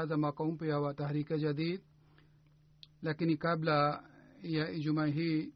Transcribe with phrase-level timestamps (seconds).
[0.00, 1.80] Nilitangaza mwaka mpya wa Tahrika Jadid,
[3.02, 4.02] lakini kabla
[4.42, 5.52] ya Ijumaa hii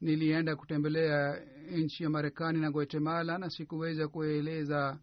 [0.00, 1.40] nilienda kutembelea
[1.70, 4.98] nchi ya Marekani na Guatemala na sikuweza kueleza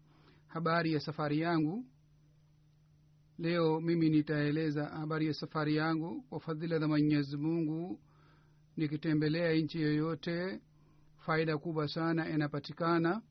[0.46, 1.84] habari ya safari yangu.
[3.38, 8.00] Leo mimi nitaeleza habari ya safari yangu kwa fadhila za Mwenyezi Mungu.
[8.76, 10.60] Nikitembelea nchi yoyote
[11.16, 13.22] faida kubwa sana inapatikana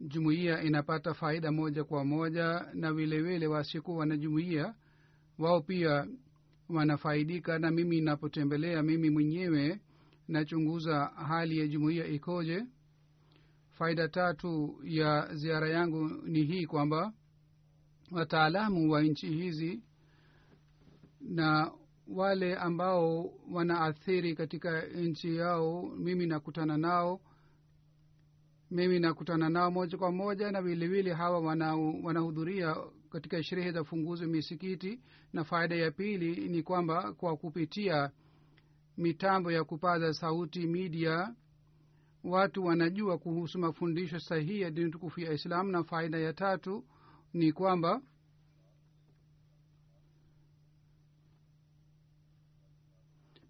[0.00, 4.74] jumuiya inapata faida moja kwa moja na vilevile wasikuwa na jumuiya
[5.38, 6.06] wao pia
[6.68, 7.58] wanafaidika.
[7.58, 9.80] Na mimi inapotembelea mimi mwenyewe
[10.28, 12.64] nachunguza hali ya jumuiya ikoje.
[13.70, 17.12] Faida tatu ya ziara yangu ni hii kwamba
[18.10, 19.82] wataalamu wa nchi hizi
[21.20, 21.72] na
[22.08, 27.20] wale ambao wanaathiri katika nchi yao mimi nakutana nao
[28.70, 31.40] mimi nakutana nao moja kwa moja na vilevile hawa
[32.02, 35.00] wanahudhuria wana katika sherehe za ufunguzi misikiti.
[35.32, 38.10] Na faida ya pili ni kwamba kwa kupitia
[38.96, 41.34] mitambo ya kupaza sauti media
[42.24, 45.70] watu wanajua kuhusu mafundisho sahihi ya dini tukufu ya islam.
[45.70, 46.84] Na faida ya tatu
[47.32, 48.02] ni kwamba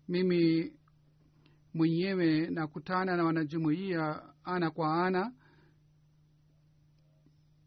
[0.08, 0.72] mimi
[1.74, 5.32] mwenyewe nakutana na wanajumuia ana kwa ana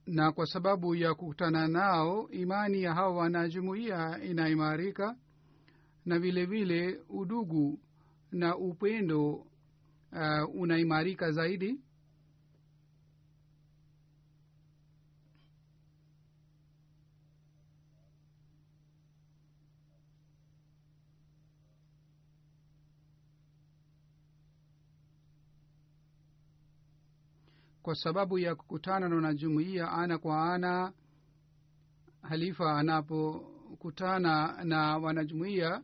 [0.07, 5.15] na kwa sababu ya kukutana nao imani ya hawa wanajumuia inaimarika
[6.05, 7.79] na vile vile udugu
[8.31, 11.79] na upendo uh, unaimarika zaidi
[27.83, 30.94] kwa sababu ya kukutana na wanajumuia ana kwa ana
[32.21, 35.83] halifa anapokutana na wanajumuia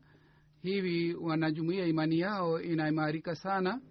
[0.62, 3.82] hivi wanajumuia imani yao inaimarika sana.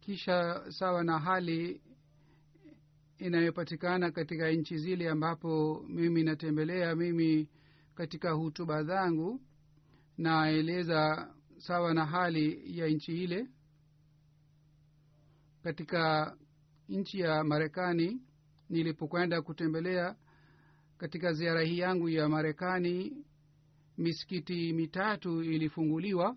[0.00, 1.82] Kisha sawa na hali
[3.18, 7.48] inayopatikana katika nchi zile ambapo mimi natembelea mimi
[7.94, 9.40] katika hutuba zangu
[10.18, 13.46] naeleza sawa na hali ya nchi ile
[15.62, 16.36] katika
[16.88, 18.20] nchi ya marekani
[18.68, 20.16] nilipokwenda kutembelea
[20.98, 23.24] katika ziara hii yangu ya marekani
[23.98, 26.36] misikiti mitatu ilifunguliwa.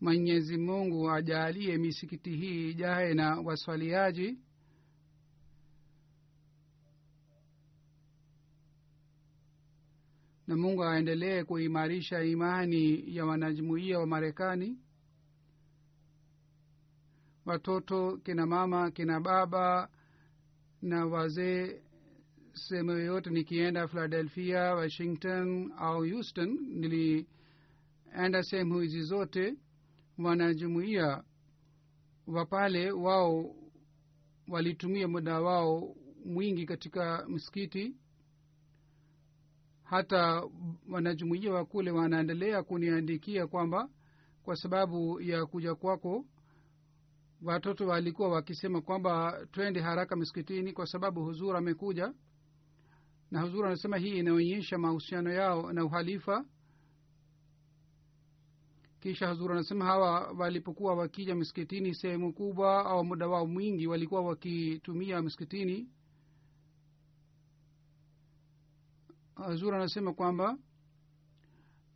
[0.00, 4.38] Mwenyezi mungu ajaalie misikiti hii ijaye na waswaliaji
[10.46, 14.78] na mungu aendelee kuimarisha imani ya wanajumuia wa marekani.
[17.46, 19.88] Watoto kina mama kina baba
[20.82, 21.80] na wazee
[22.52, 29.54] sehemu yoyote nikienda philadelphia washington au houston nilienda sehemu hizi zote
[30.18, 31.24] wanajumuia
[32.26, 33.56] wa pale wao
[34.48, 37.96] walitumia muda wao mwingi katika msikiti
[39.84, 40.42] hata
[40.90, 43.88] wanajumuia wa kule wanaendelea kuniandikia kwamba
[44.42, 46.24] kwa sababu ya kuja kwako
[47.42, 52.14] watoto walikuwa wakisema kwamba twende haraka miskitini kwa sababu huzur amekuja.
[53.30, 56.44] Na huzur anasema hii inaonyesha mahusiano yao na uhalifa.
[59.00, 65.22] Kisha huzur anasema hawa walipokuwa wakija miskitini sehemu kubwa au muda wao mwingi walikuwa wakitumia
[65.22, 65.88] miskitini
[69.36, 70.58] hazur anasema kwamba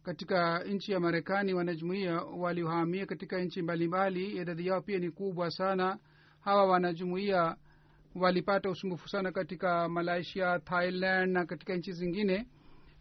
[0.02, 5.98] katika nchi ya marekani wanajumuia waliohamia katika nchi mbalimbali idadi yao pia ni kubwa sana.
[6.40, 7.56] Hawa wanajumuia
[8.14, 12.46] walipata usumbufu sana katika malaysia thailand na katika nchi zingine.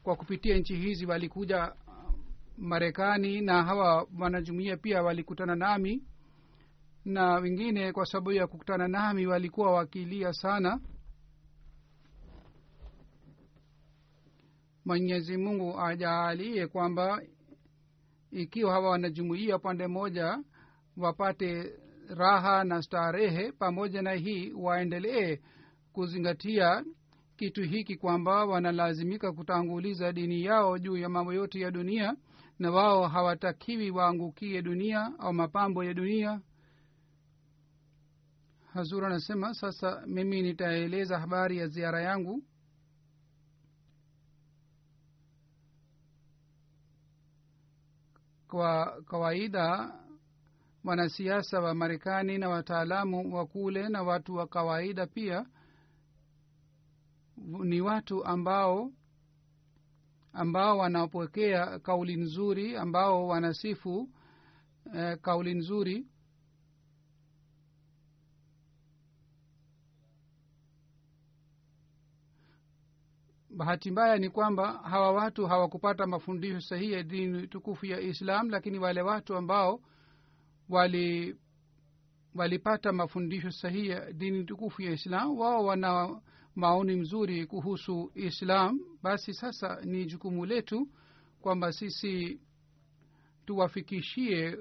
[0.03, 1.73] Kwa kupitia nchi hizi walikuja
[2.57, 6.03] marekani na hawa wanajumuia pia walikutana nami.
[7.05, 10.79] Na wengine kwa sababu ya kukutana nami walikuwa wakilia sana
[14.87, 17.21] mwenyezi mungu ajaalie kwamba
[18.31, 20.43] ikiwa hawa wanajumuia pande moja
[20.97, 21.73] wapate
[22.09, 25.39] raha na starehe pamoja na hii waendelee
[25.93, 26.85] kuzingatia
[27.37, 32.15] kitu hiki kwamba wanalazimika kutanguliza dini yao juu ya mambo yote ya dunia
[32.59, 36.41] na wao hawatakiwi waangukie dunia au mapambo ya dunia.
[38.73, 42.43] Hazur anasema sasa mimi nitaeleza habari ya ziara yangu
[48.57, 49.93] kwa kawaida
[50.83, 55.45] wanasiasa wa marekani na wataalamu wa kule na watu wa kawaida pia
[57.63, 58.91] ni watu ambao
[60.33, 64.09] ambao wanapokea kauli nzuri ambao wanasifu
[64.95, 66.07] eh, kauli nzuri
[73.57, 78.79] bahati mbaya ni kwamba hawa watu hawakupata mafundisho sahihi ya dini tukufu ya islam lakini
[78.79, 79.81] wale watu ambao
[80.69, 81.35] wali
[82.35, 86.21] walipata mafundisho sahihi ya dini tukufu ya islam wao wana
[86.55, 88.79] maoni mzuri kuhusu islam.
[89.03, 90.87] Basi sasa ni jukumu letu
[91.41, 92.39] kwamba sisi
[93.45, 94.57] tuwafikishie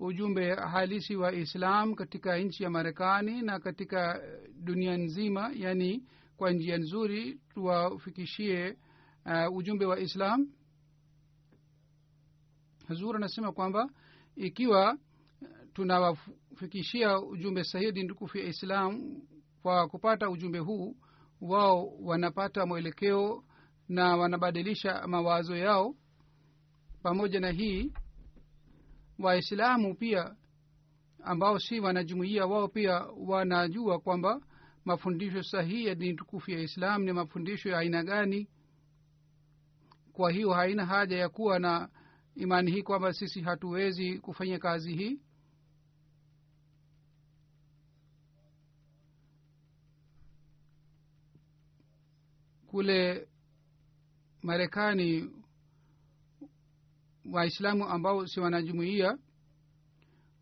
[0.00, 4.20] ujumbe halisi wa islam katika nchi ya marekani na katika
[4.54, 6.02] dunia nzima yani
[6.36, 8.76] kwa njia nzuri tuwafikishie
[9.26, 10.48] uh, ujumbe wa islam.
[12.88, 13.90] Hazur anasema kwamba
[14.36, 14.98] ikiwa
[15.72, 19.20] tunawafikishia ujumbe sahihi dini tukufu ya islam
[19.62, 20.96] kwa kupata ujumbe huu
[21.40, 23.44] wao wanapata mwelekeo
[23.88, 25.94] na wanabadilisha mawazo yao.
[27.02, 27.92] Pamoja na hii
[29.18, 30.34] waislamu pia
[31.24, 34.40] ambao si wanajumuia wao pia wanajua kwamba
[34.86, 38.48] mafundisho sahihi ya dini tukufu ya islam ni mafundisho ya aina gani?
[40.12, 41.88] Kwa hiyo haina haja ya kuwa na
[42.34, 45.20] imani hii kwamba sisi hatuwezi kufanya kazi hii.
[52.66, 53.28] Kule
[54.42, 55.30] marekani
[57.32, 59.18] waislamu ambao si wanajumuia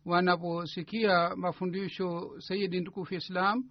[0.05, 3.69] wanaposikia mafundisho sayidi tukufu islam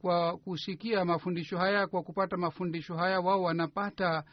[0.00, 4.24] kwa kusikia mafundisho haya kwa kupata mafundisho haya wao wanapata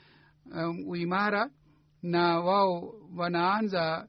[0.56, 1.50] um, uimara
[2.04, 4.08] na wao wanaanza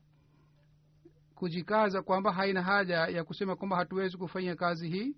[1.35, 5.17] kujikaza kwamba haina haja ya kusema kwamba hatuwezi kufanya kazi hii.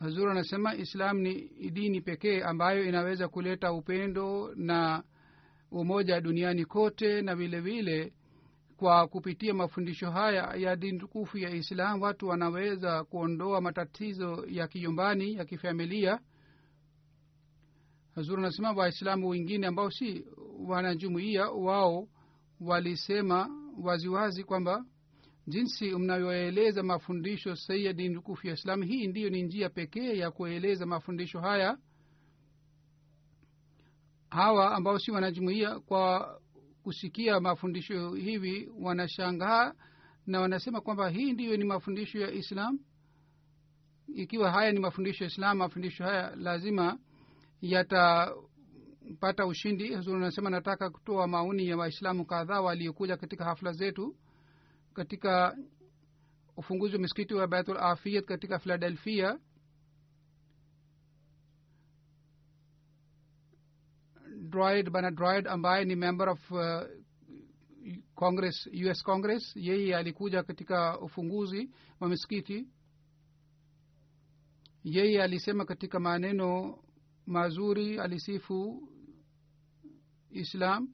[0.00, 5.02] Hazur anasema islam ni dini pekee ambayo inaweza kuleta upendo na
[5.70, 8.12] umoja duniani kote na vile vile
[8.84, 15.34] kwa kupitia mafundisho haya ya dini tukufu ya islam watu wanaweza kuondoa matatizo ya kinyumbani
[15.34, 16.20] ya kifamilia.
[18.14, 20.24] Hazur anasema waislamu wengine ambao si
[20.66, 22.08] wanajumuia wao
[22.60, 23.50] walisema
[23.82, 24.84] waziwazi kwamba
[25.46, 30.30] jinsi mnayoeleza mafundisho sahihi ya dini tukufu ya islam hii ndiyo ni njia pekee ya
[30.30, 31.78] kueleza mafundisho haya.
[34.30, 36.38] Hawa ambao si wanajumuia kwa
[36.84, 39.72] kusikia mafundisho hivi wanashangaa
[40.26, 42.78] na wanasema kwamba hii ndiyo ni mafundisho ya islam.
[44.14, 46.98] Ikiwa haya ni mafundisho ya islam mafundisho haya lazima
[47.60, 49.94] yatapata ushindi.
[49.94, 54.16] Huzuri anasema nataka kutoa maoni ya waislamu kadhaa waliokuja katika hafla zetu
[54.94, 55.56] katika
[56.56, 59.38] ufunguzi wa misikiti wa baitul afiyat katika philadelphia
[64.54, 66.82] droid bana droid ambaye ni member of uh,
[68.14, 69.52] congress us congress.
[69.56, 71.70] Yeye alikuja katika ufunguzi
[72.00, 72.68] wa misikiti.
[74.84, 76.78] Yeye alisema katika maneno
[77.26, 78.88] mazuri alisifu
[80.30, 80.88] islam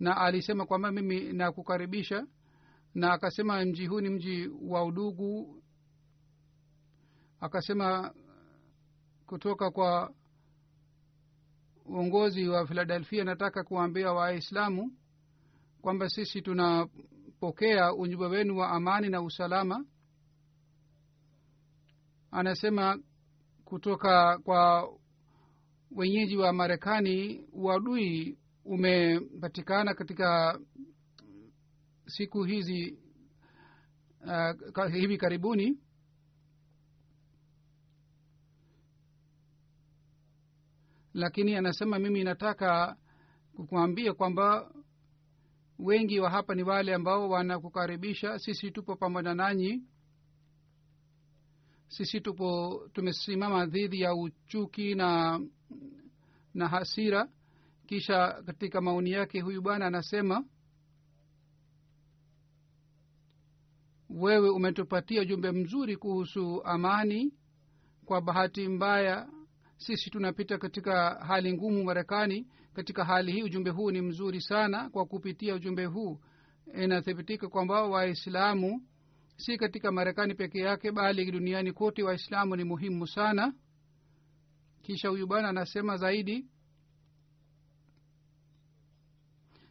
[0.00, 2.26] na alisema kwamba mimi nakukaribisha
[2.94, 5.62] na akasema mji huu ni mji wa udugu.
[7.40, 8.14] Akasema
[9.26, 10.14] kutoka kwa
[11.92, 14.92] uongozi wa philadelphia nataka kuwaambia waislamu
[15.80, 19.84] kwamba sisi tunapokea ujumbe wenu wa amani na usalama.
[22.30, 22.98] Anasema
[23.64, 24.92] kutoka kwa
[25.90, 30.58] wenyeji wa marekani uadui umepatikana katika
[32.06, 32.98] siku hizi
[34.76, 35.78] uh, hivi karibuni
[41.14, 42.96] lakini anasema mimi nataka
[43.56, 44.74] kukuambia kwamba
[45.78, 48.38] wengi wa hapa ni wale ambao wanakukaribisha.
[48.38, 49.82] Sisi tupo pamoja nanyi.
[51.88, 55.40] Sisi tupo tumesimama dhidi ya uchuki na
[56.54, 57.28] na hasira.
[57.86, 60.44] Kisha katika maoni yake huyu bwana anasema
[64.10, 67.32] wewe umetupatia ujumbe mzuri kuhusu amani.
[68.04, 69.28] Kwa bahati mbaya
[69.82, 72.46] sisi tunapita katika hali ngumu marekani.
[72.72, 76.20] Katika hali hii ujumbe huu ni mzuri sana kwa kupitia ujumbe huu.
[76.74, 78.82] Inathibitika kwamba waislamu
[79.36, 83.54] si katika marekani peke yake bali duniani kote waislamu ni muhimu sana.
[84.82, 86.46] Kisha huyu bwana anasema zaidi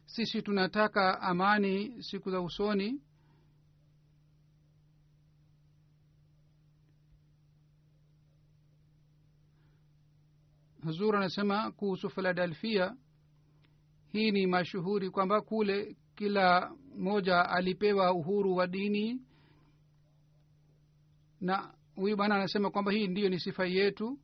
[0.06, 3.00] sisi tunataka amani siku za usoni
[10.84, 12.96] hazur anasema kuhusu filadelfia
[14.08, 19.20] hii ni mashuhuri kwamba kule kila mmoja alipewa uhuru wa dini.
[21.40, 24.18] Na huyu bwana anasema kwamba hii ndiyo ni sifa yetu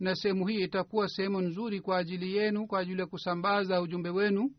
[0.00, 4.50] na sehemu hii itakuwa sehemu nzuri kwa ajili yenu kwa ajili ya kusambaza ujumbe wenu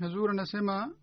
[0.00, 0.94] hazur anasema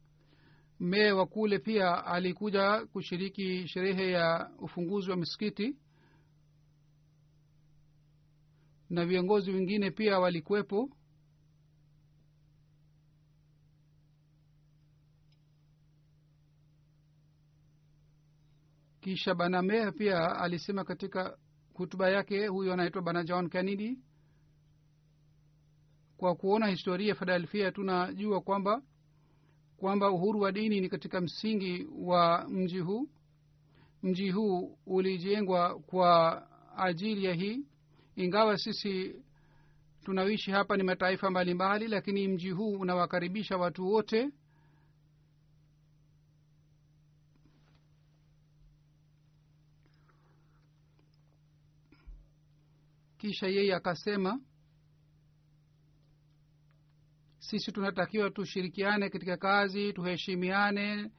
[0.79, 5.75] mee wa kule pia alikuja kushiriki sherehe ya ufunguzi wa misikiti.
[8.89, 10.89] Na viongozi wengine pia walikuwepo.
[19.01, 21.37] Kisha bana mea pia alisema katika
[21.73, 23.97] hutuba yake huyo anaitwa bana john kennedy
[26.17, 28.81] kwa kuona historia ya philadelphia tunajua kwamba
[29.77, 33.09] kwamba uhuru wa dini ni katika msingi wa mji huu.
[34.03, 36.43] Mji huu ulijengwa kwa
[36.77, 37.65] ajili ya hii.
[38.15, 39.15] Ingawa sisi
[40.03, 44.29] tunaoishi hapa ni mataifa mbalimbali lakini mji huu unawakaribisha watu wote.
[53.17, 54.39] Kisha yeye akasema
[57.47, 61.11] sisi tunatakiwa tushirikiane katika kazi tuheshimiane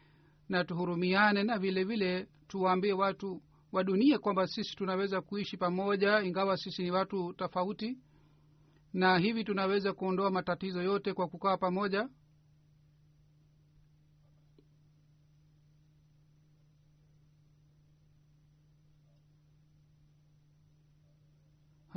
[0.48, 6.56] na tuhurumiane na vile vile tuwaambie watu wa dunia kwamba sisi tunaweza kuishi pamoja ingawa
[6.56, 7.98] sisi ni watu tofauti.
[8.92, 12.08] Na hivi tunaweza kuondoa matatizo yote kwa kukaa pamoja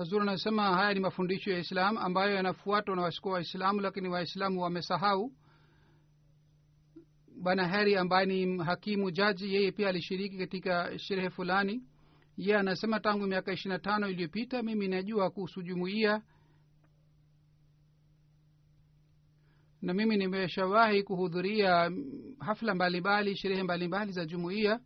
[0.01, 5.31] hazur anasema haya ni mafundisho ya islam ambayo yanafuatwa na wasikuwa waislamu lakini waislamu wamesahau.
[7.41, 11.83] Bwana heri ambaye ni hakimu jaji yeye pia alishiriki katika sherehe fulani.
[12.37, 16.21] Ye anasema tangu miaka ishiri na tano iliyopita mimi najua kuhusu jumuiya
[19.81, 21.91] na mimi nimeshawahi kuhudhuria
[22.39, 24.79] hafla mbalimbali sherehe mbalimbali za jumuiya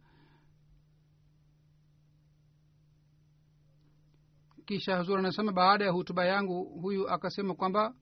[4.66, 7.94] kisha huzur anasema baada ya hutuba yangu huyu akasema kwamba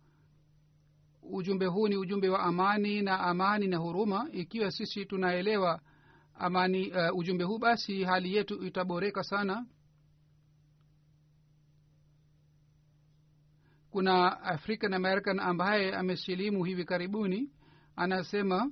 [1.22, 4.28] ujumbe huu ni ujumbe wa amani na amani na huruma.
[4.32, 5.82] Ikiwa sisi tunaelewa
[6.36, 9.66] amani uh, ujumbe huu basi hali yetu itaboreka sana.
[13.92, 17.50] Kuna african american ambaye amesilimu hivi karibuni
[17.96, 18.72] anasema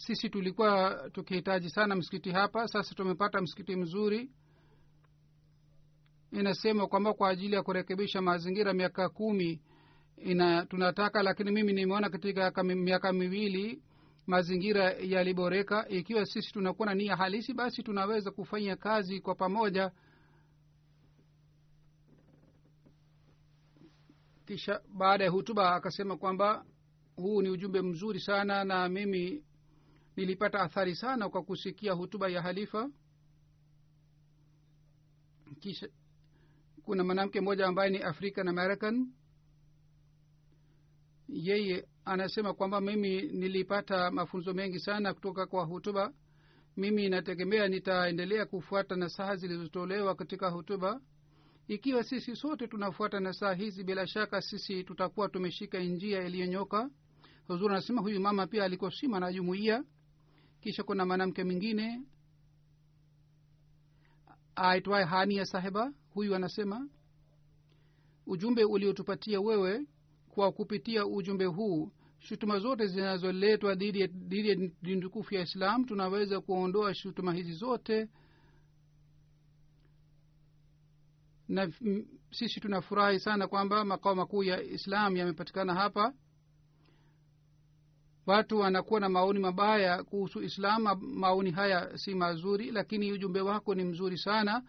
[0.00, 4.30] sisi tulikuwa tukihitaji sana msikiti hapa sasa tumepata msikiti mzuri.
[6.32, 9.60] Inasema kwamba kwa ajili ya kurekebisha mazingira miaka kumi
[10.16, 13.82] ina tunataka lakini mimi nimeona katika miaka miwili
[14.26, 15.88] mazingira yaliboreka.
[15.88, 19.90] Ikiwa sisi tunakuwa na nia halisi basi tunaweza kufanya kazi kwa pamoja.
[24.46, 26.64] Kisha baada ya hutuba akasema kwamba
[27.16, 29.44] huu ni ujumbe mzuri sana na mimi
[30.20, 32.90] nilipata athari sana kwa kusikia hutuba ya halifa.
[35.60, 35.88] Kisha
[36.84, 39.12] kuna mwanamke mmoja ambaye ni african american.
[41.28, 46.12] Yeye anasema kwamba mimi nilipata mafunzo mengi sana kutoka kwa hutuba.
[46.76, 51.00] Mimi nategemea nitaendelea kufuata nasaha zilizotolewa katika hutuba.
[51.68, 56.90] Ikiwa sisi sote tunafuata nasaha hizi bila shaka sisi tutakuwa tumeshika njia iliyonyoka.
[57.46, 59.84] Huzuri anasema huyu mama pia alikosima na jumuiya
[60.60, 62.02] kisha kuna mwanamke mwingine
[64.56, 66.88] aitwaye hania sahiba huyu anasema
[68.26, 69.86] ujumbe uliotupatia wewe
[70.28, 74.06] kwa kupitia ujumbe huu shutuma zote zinazoletwa dhidi ya
[74.82, 78.08] dini tukufu ya islam tunaweza kuondoa shutuma hizi zote
[81.48, 81.72] na
[82.30, 86.14] sisi tunafurahi sana kwamba makao makuu ya islam yamepatikana hapa
[88.30, 93.84] watu wanakuwa na maoni mabaya kuhusu islam maoni haya si mazuri lakini ujumbe wako ni
[93.84, 94.62] mzuri sana.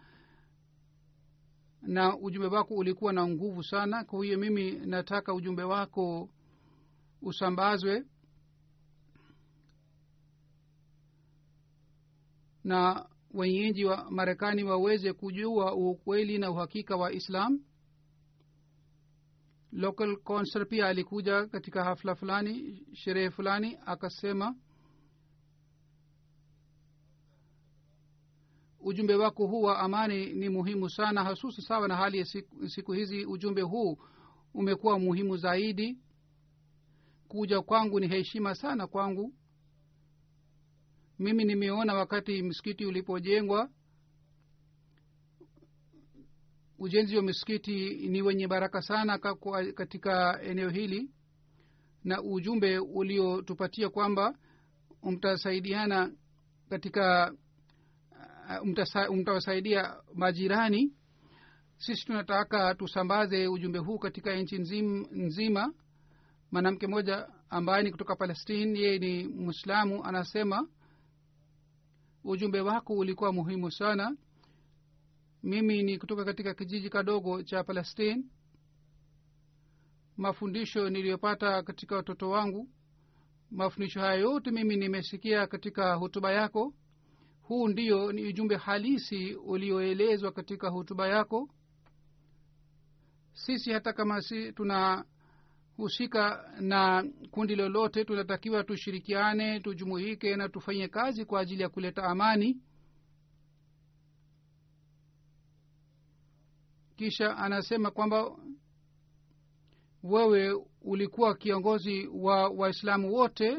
[1.82, 4.04] Na ujumbe wako ulikuwa na nguvu sana.
[4.04, 6.28] Kwa hiyo mimi nataka ujumbe wako
[7.22, 8.04] usambazwe.
[12.64, 17.60] Na wenyeji wa marekani waweze kujua ukweli na uhakika wa islam
[19.72, 24.54] local concert pia alikuja katika hafla fulani sherehe fulani akasema
[28.80, 32.92] ujumbe wako huu wa amani ni muhimu sana hasusi sawa na hali ya siku, siku
[32.92, 33.24] hizi.
[33.26, 33.98] Ujumbe huu
[34.54, 35.98] umekuwa muhimu zaidi.
[37.28, 39.34] Kuja kwangu ni heshima sana kwangu.
[41.18, 43.70] Mimi nimeona wakati msikiti ulipojengwa
[46.82, 49.18] ujenzi wa misikiti ni wenye baraka sana
[49.74, 51.10] katika eneo hili.
[52.04, 54.34] Na ujumbe uliotupatia kwamba
[55.02, 56.12] mtasaidiana
[56.70, 57.32] katika
[58.60, 58.66] uh,
[59.16, 60.92] mtawasaidia majirani.
[61.76, 65.72] Sisi tunataka tusambaze ujumbe huu katika nchi nzim, nzima.
[66.52, 70.68] Mwanamke mmoja ambaye ni kutoka palestine yeye ni mwislamu anasema
[72.24, 74.16] ujumbe wako ulikuwa muhimu sana
[75.42, 78.24] mimi ni kutoka katika kijiji kadogo cha palestine.
[80.16, 82.68] Mafundisho niliyopata katika watoto wangu
[83.52, 86.74] mafundisho haya yote mimi nimesikia katika hutuba yako.
[87.42, 91.48] Huu ndio ni ujumbe halisi ulioelezwa katika hutuba yako.
[93.32, 101.40] Sisi hata kama si tunahusika na kundi lolote tunatakiwa tushirikiane tujumuike na tufanye kazi kwa
[101.40, 102.56] ajili ya kuleta amani
[106.96, 108.36] kisha anasema kwamba
[110.02, 113.58] wewe ulikuwa kiongozi wa waislamu wote.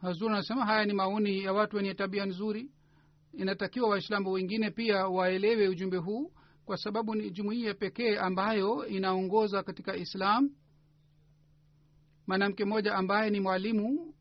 [0.00, 2.70] Hazur anasema haya ni maoni ya watu wenye tabia nzuri.
[3.32, 6.32] Inatakiwa waislamu wengine pia waelewe ujumbe huu
[6.64, 10.50] kwa sababu ni jumuiya pekee ambayo inaongoza katika islam.
[12.26, 14.14] Mwanamke mmoja ambaye ni mwalimu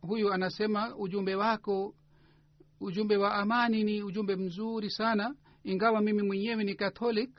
[0.00, 1.94] huyu anasema ujumbe wako
[2.80, 7.30] ujumbe wa amani ni ujumbe mzuri sana ingawa mimi mwenyewe ni catholic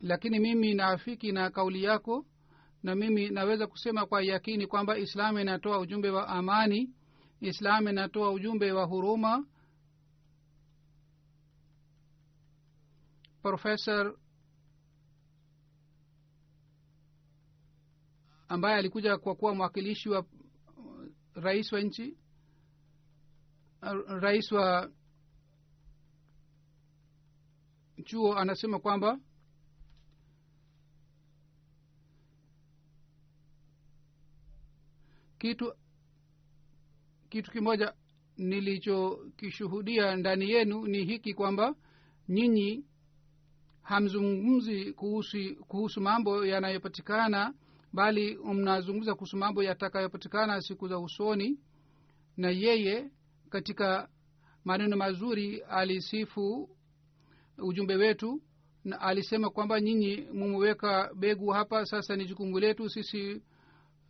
[0.00, 2.26] lakini mimi naafiki na kauli yako
[2.82, 6.90] na mimi naweza kusema kwa yakini kwamba islamu inatoa ujumbe wa amani
[7.40, 9.46] islamu inatoa ujumbe wa huruma.
[13.42, 14.12] Profesa
[18.48, 20.26] ambaye alikuja kwa kuwa mwakilishi wa
[21.34, 22.16] rais wa nchi
[24.20, 24.90] rais wa
[28.02, 29.18] chuo anasema kwamba
[35.38, 35.72] kitu
[37.28, 37.94] kitu kimoja
[38.36, 41.74] nilichokishuhudia ndani yenu ni hiki kwamba
[42.28, 42.84] nyinyi
[43.82, 45.38] hamzungumzi kuhusu,
[45.68, 47.54] kuhusu mambo yanayopatikana
[47.92, 51.58] bali mnazungumza kuhusu mambo yatakayopatikana siku za usoni
[52.36, 53.10] na yeye
[53.50, 54.08] katika
[54.64, 56.70] maneno mazuri alisifu
[57.58, 58.42] ujumbe wetu
[58.84, 63.42] na alisema kwamba nyinyi mumeweka begu hapa sasa ni jukumu letu sisi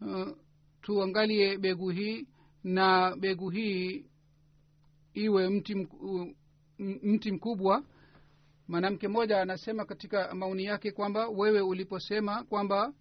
[0.00, 0.28] uh,
[0.82, 2.26] tuangalie begu hii
[2.64, 4.06] na begu hii
[5.14, 6.34] iwe mti, mk-
[6.78, 7.84] mti mkubwa.
[8.68, 12.92] Mwanamke mmoja anasema katika maoni yake kwamba wewe uliposema kwamba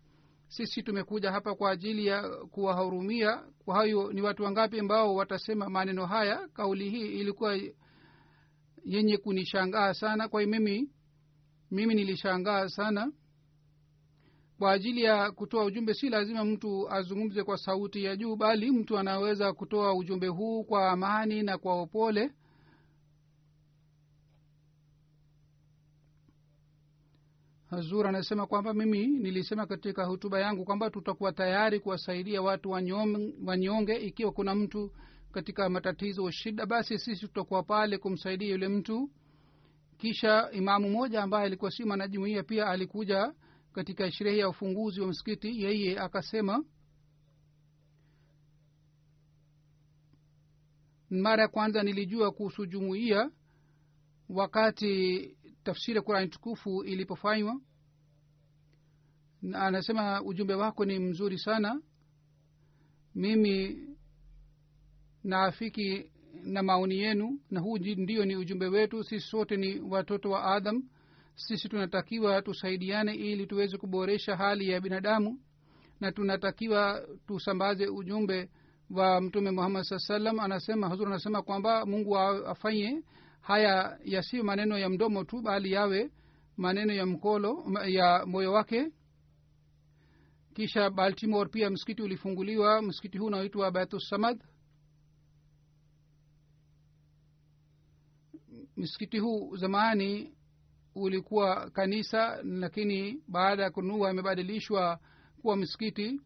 [0.48, 6.06] sisi tumekuja hapa kwa ajili ya kuwahurumia kwa hiyo ni watu wangapi ambao watasema maneno
[6.06, 6.48] haya?
[6.54, 7.58] Kauli hii ilikuwa
[8.86, 10.28] yenye kunishangaa sana.
[10.30, 10.90] Kwa mimi
[11.72, 13.12] mimi nilishangaa sana.
[14.60, 18.98] Kwa ajili ya kutoa ujumbe si lazima mtu azungumze kwa sauti ya juu bali mtu
[18.98, 22.32] anaweza kutoa ujumbe huu kwa amani na kwa upole.
[27.70, 32.70] Hazur anasema kwamba mimi nilisema katika hutuba yangu kwamba tutakuwa tayari kuwasaidia watu
[33.46, 34.92] wanyonge ikiwa kuna mtu
[35.32, 39.12] katika matatizo shida basi sisi tutakuwa pale kumsaidia yule mtu.
[39.98, 43.34] Kisha imamu moja ambaye alikuwa si mwanajumuia pia alikuja
[43.74, 46.64] katika sherehe ya ufunguzi wa msikiti yeye akasema
[51.10, 53.32] mara ya kwanza nilijua kuhusu jumuiya
[54.30, 55.20] wakati
[55.64, 57.62] tafsiri ya kurani tukufu ilipofanywa.
[59.42, 61.82] Na anasema ujumbe wako ni mzuri sana.
[63.16, 63.78] Mimi
[65.24, 66.12] naafiki
[66.44, 70.84] na maoni yenu na huu ndio ni ujumbe wetu sisi sote ni watoto wa adam.
[71.36, 75.40] Sisi tunatakiwa tusaidiane ili tuweze kuboresha hali ya binadamu
[76.00, 78.50] na tunatakiwa tusambaze ujumbe
[78.90, 83.04] wa mtume muhammad saa salam anasema huzur anasema kwamba mungu afanye
[83.42, 86.12] haya yasiyo maneno ya mdomo tu bali yawe
[86.58, 88.92] maneno ya mkolo ya moyo wake.
[90.54, 94.44] Kisha baltimore pia msikiti ulifunguliwa msikiti huu unaoitwa baitussamad
[98.82, 100.34] msikiti huu zamani
[100.96, 105.00] ulikuwa kanisa lakini baada ya kununua imebadilishwa
[105.42, 106.22] kuwa msikiti.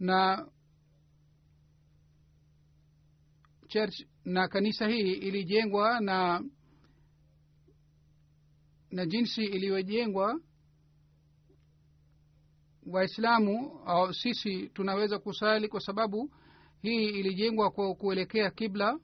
[0.00, 0.48] Na
[3.68, 6.44] church na kanisa hii ilijengwa na
[8.90, 10.40] na jinsi iliyojengwa
[12.90, 13.80] waislamu
[14.12, 16.30] sisi tunaweza kusali kwa sababu
[16.82, 18.98] hii ilijengwa kwa kuelekea kibla.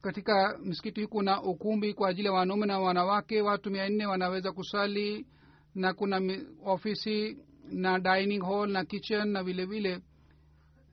[0.00, 5.26] Katika msikiti kuna ukumbi kwa ajili ya wanaume na wanawake watu mia nne wanaweza kusali
[5.74, 6.20] na kuna
[6.64, 7.38] ofisi
[7.70, 10.00] na dining hall na kitchen na vile vile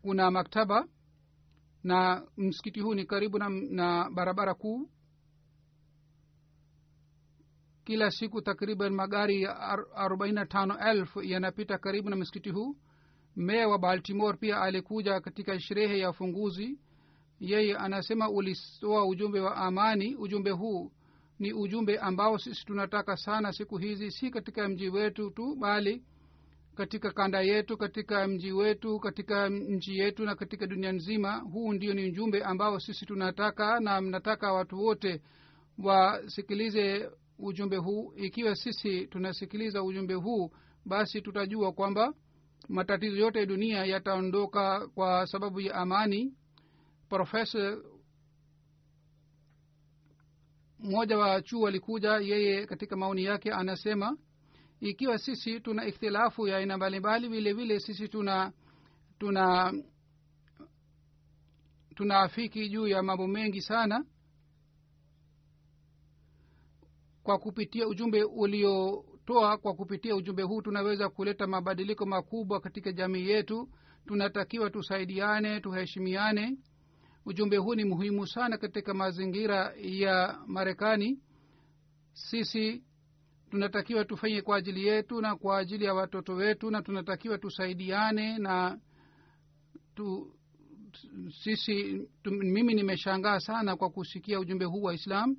[0.01, 0.87] kuna maktaba.
[1.83, 4.89] Na msikiti huu ni karibu na, na barabara kuu
[7.85, 9.45] kila siku takriban magari
[9.95, 12.75] arobaini na tano elfu yanapita karibu na msikiti huu.
[13.35, 16.79] Meya wa baltimore pia alikuja katika sherehe ya ufunguzi.
[17.39, 20.15] Yeye anasema ulitoa ujumbe wa amani.
[20.15, 20.91] Ujumbe huu
[21.39, 26.03] ni ujumbe ambao sisi tunataka sana siku hizi si katika mji wetu tu bali
[26.75, 31.35] katika kanda yetu katika mji wetu katika nchi yetu na katika dunia nzima.
[31.37, 35.21] Huu ndio ni ujumbe ambao sisi tunataka na mnataka watu wote
[35.77, 38.13] wasikilize ujumbe huu.
[38.15, 40.51] Ikiwa sisi tunasikiliza ujumbe huu
[40.85, 42.13] basi tutajua kwamba
[42.69, 46.33] matatizo yote ya dunia yataondoka kwa sababu ya amani.
[47.09, 47.77] Profesa
[50.79, 54.17] mmoja wa chuo alikuja yeye katika maoni yake anasema
[54.79, 58.51] ikiwa sisi tuna ikhtilafu ya aina mbalimbali vile vile sisi tuna
[59.19, 59.73] tuna
[61.95, 64.05] tunaafiki juu ya mambo mengi sana
[67.25, 73.69] kwa kupitia ujumbe uliotoa kwa kupitia ujumbe huu tunaweza kuleta mabadiliko makubwa katika jamii yetu.
[74.07, 76.57] Tunatakiwa tusaidiane tuheshimiane.
[77.25, 81.19] Ujumbe huu ni muhimu sana katika mazingira ya marekani.
[82.13, 82.83] Sisi
[83.51, 88.79] tunatakiwa tufanye kwa ajili yetu na kwa ajili ya watoto wetu na tunatakiwa tusaidiane na
[89.95, 90.33] tu,
[91.43, 95.35] sisi tu, mimi nimeshangaa sana kwa kusikia ujumbe huu wa islam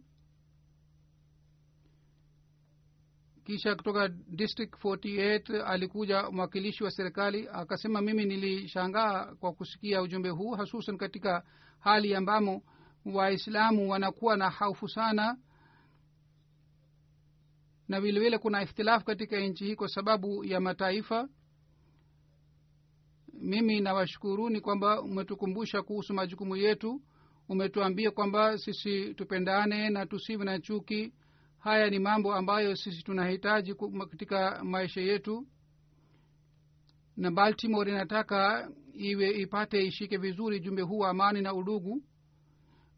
[3.47, 10.51] kisha kutoka district 48 alikuja mwakilishi wa serikali akasema mimi nilishangaa kwa kusikia ujumbe huu
[10.51, 11.43] hasusan katika
[11.79, 12.63] hali ambamo
[13.05, 15.37] waislamu wanakuwa na haufu sana
[17.89, 21.29] na vilevile kuna ikhtilafu katika nchi hii kwa sababu ya mataifa.
[23.33, 27.03] Mimi nawashukuruni kwamba umetukumbusha kuhusu majukumu yetu
[27.49, 31.13] umetuambia kwamba sisi tupendane na tusiwe na chuki
[31.59, 33.75] haya ni mambo ambayo sisi tunahitaji
[34.11, 35.47] katika maisha yetu.
[37.17, 42.03] Na baltimore inataka iwe ipate ishike vizuri jumbe huu amani na udugu.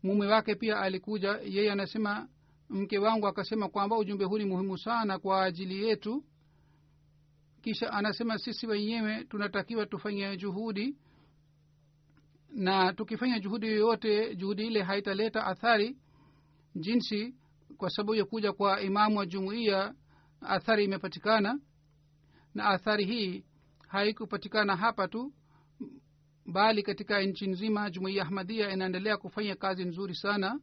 [0.03, 2.29] Mume wake pia alikuja yeye anasema
[2.69, 6.25] mke wangu akasema kwamba ujumbe huu ni muhimu sana kwa ajili yetu.
[7.63, 10.97] Kisha anasema sisi wenyewe tunatakiwa tufanye juhudi.
[12.51, 15.97] Na tukifanya juhudi yoyote juhudi ile haitaleta athari.
[16.77, 17.35] Jinsi
[17.79, 19.95] kwa sababu ya kuja kwa imamu wa jumuiya
[20.41, 21.61] athari imepatikana
[22.55, 23.45] na athari hii
[23.89, 25.33] haikupatikana hapa tu
[26.47, 30.61] bali katika nchi nzima jumuiya ahmadia inaendelea kufanya kazi nzuri sana.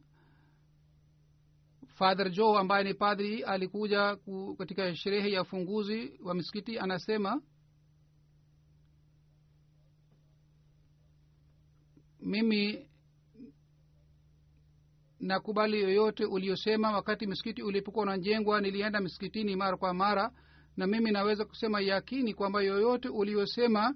[1.86, 4.16] Father jo ambaye ni padri alikuja
[4.58, 7.42] katika sherehe ya ufunguzi wa misikiti anasema
[12.20, 12.88] mimi
[15.20, 16.92] nakubali yoyote uliyosema.
[16.92, 20.30] Wakati msikiti ulipokuwa unajengwa nilienda msikitini mara kwa mara
[20.76, 23.94] na mimi naweza kusema yakini kwamba yoyote uliyosema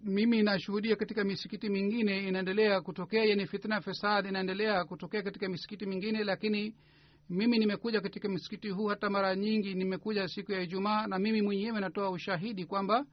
[0.00, 2.28] mimi nashuhudia katika misikiti mingine.
[2.28, 6.74] Inaendelea kutokea yani fitna fesad inaendelea kutokea katika misikiti mingine lakini
[7.30, 9.74] mimi nimekuja katika msikiti huu hata mara nyingi.
[9.74, 13.06] Nimekuja siku ya ijumaa na mimi mwenyewe natoa ushahidi kwamba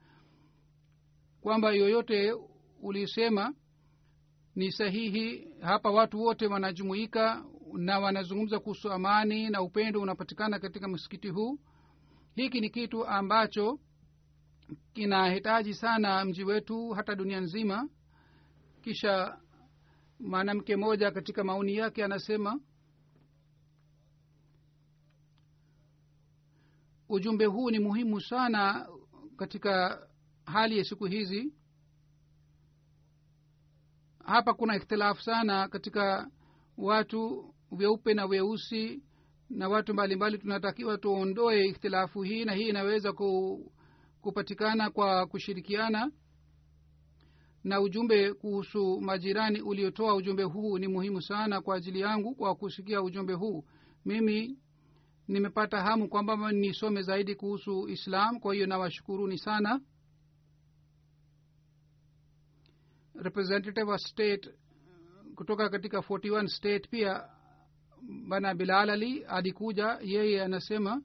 [1.40, 2.32] kwamba yoyote
[2.82, 3.54] ulisema
[4.56, 11.28] ni sahihi hapa watu wote wanajumuika na wanazungumza kuhusu amani na upendo unapatikana katika msikiti
[11.28, 11.58] huu.
[12.34, 13.78] Hiki ni kitu ambacho
[14.92, 17.88] kinahitaji sana mji wetu hata dunia nzima.
[18.82, 19.38] Kisha
[20.20, 22.60] mwanamke mmoja katika maoni yake anasema
[27.08, 28.88] ujumbe huu ni muhimu sana
[29.36, 30.06] katika
[30.46, 31.52] hali ya siku hizi
[34.26, 36.30] hapa kuna ikhtilafu sana katika
[36.78, 39.02] watu weupe na weusi
[39.50, 40.38] na watu mbalimbali.
[40.38, 43.60] Tunatakiwa tuondoe ikhtilafu hii na hii inaweza ku,
[44.20, 46.10] kupatikana kwa kushirikiana.
[47.64, 53.02] Na ujumbe kuhusu majirani uliotoa ujumbe huu ni muhimu sana kwa ajili yangu kwa kusikia
[53.02, 53.64] ujumbe huu.
[54.04, 54.58] Mimi
[55.28, 59.80] nimepata hamu kwamba nisome zaidi kuhusu islam kwa hiyo nawashukuruni sana
[63.14, 64.50] representative wa state
[65.34, 67.28] kutoka katika 41 state pia
[68.28, 71.02] bana bilal ali alikuja yeye anasema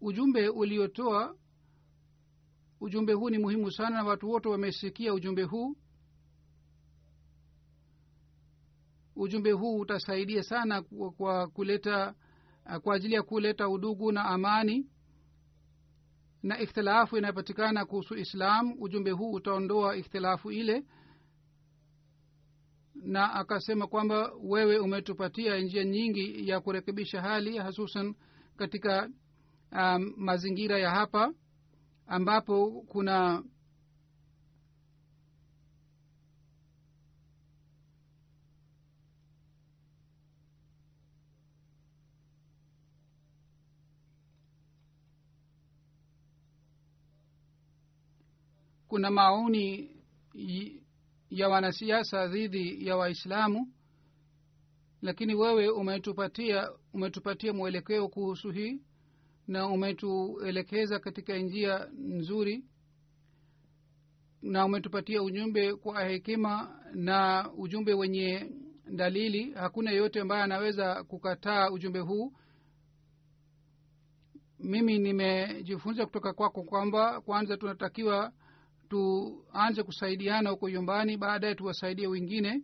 [0.00, 1.36] ujumbe uliotoa
[2.80, 3.90] ujumbe huu ni muhimu sana.
[3.90, 5.76] Na watu wote wamesikia ujumbe huu.
[9.16, 10.82] Ujumbe huu utasaidia sana
[11.16, 12.14] kwa, kuleta
[12.82, 14.86] kwa ajili ya kuleta udugu na amani
[16.42, 20.84] na ikhtilafu inayopatikana kuhusu islam ujumbe huu utaondoa ikhtilafu ile
[22.94, 28.14] na akasema kwamba wewe umetupatia njia nyingi ya kurekebisha hali hususan
[28.56, 29.10] katika
[29.72, 31.32] um, mazingira ya hapa
[32.06, 33.42] ambapo kuna
[48.88, 49.90] kuna maoni
[51.30, 53.72] ya wanasiasa dhidi ya waislamu
[55.02, 58.80] lakini wewe umetupatia umetupatia mwelekeo kuhusu hii
[59.48, 62.64] na umetuelekeza katika njia nzuri
[64.42, 68.50] na umetupatia ujumbe kwa hekima na ujumbe wenye
[68.90, 69.52] dalili.
[69.52, 72.32] Hakuna yeyote ambaye anaweza kukataa ujumbe huu.
[74.58, 78.32] Mimi nimejifunza kutoka kwako kwamba kwanza tunatakiwa
[78.88, 82.62] tuanze kusaidiana huko nyumbani baadaye tuwasaidie wengine.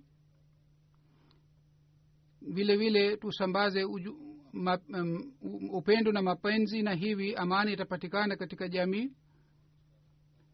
[2.43, 4.17] Vile vile tusambaze uju,
[4.53, 5.33] ma, um,
[5.73, 9.11] upendo na mapenzi na hivi amani itapatikana katika jamii.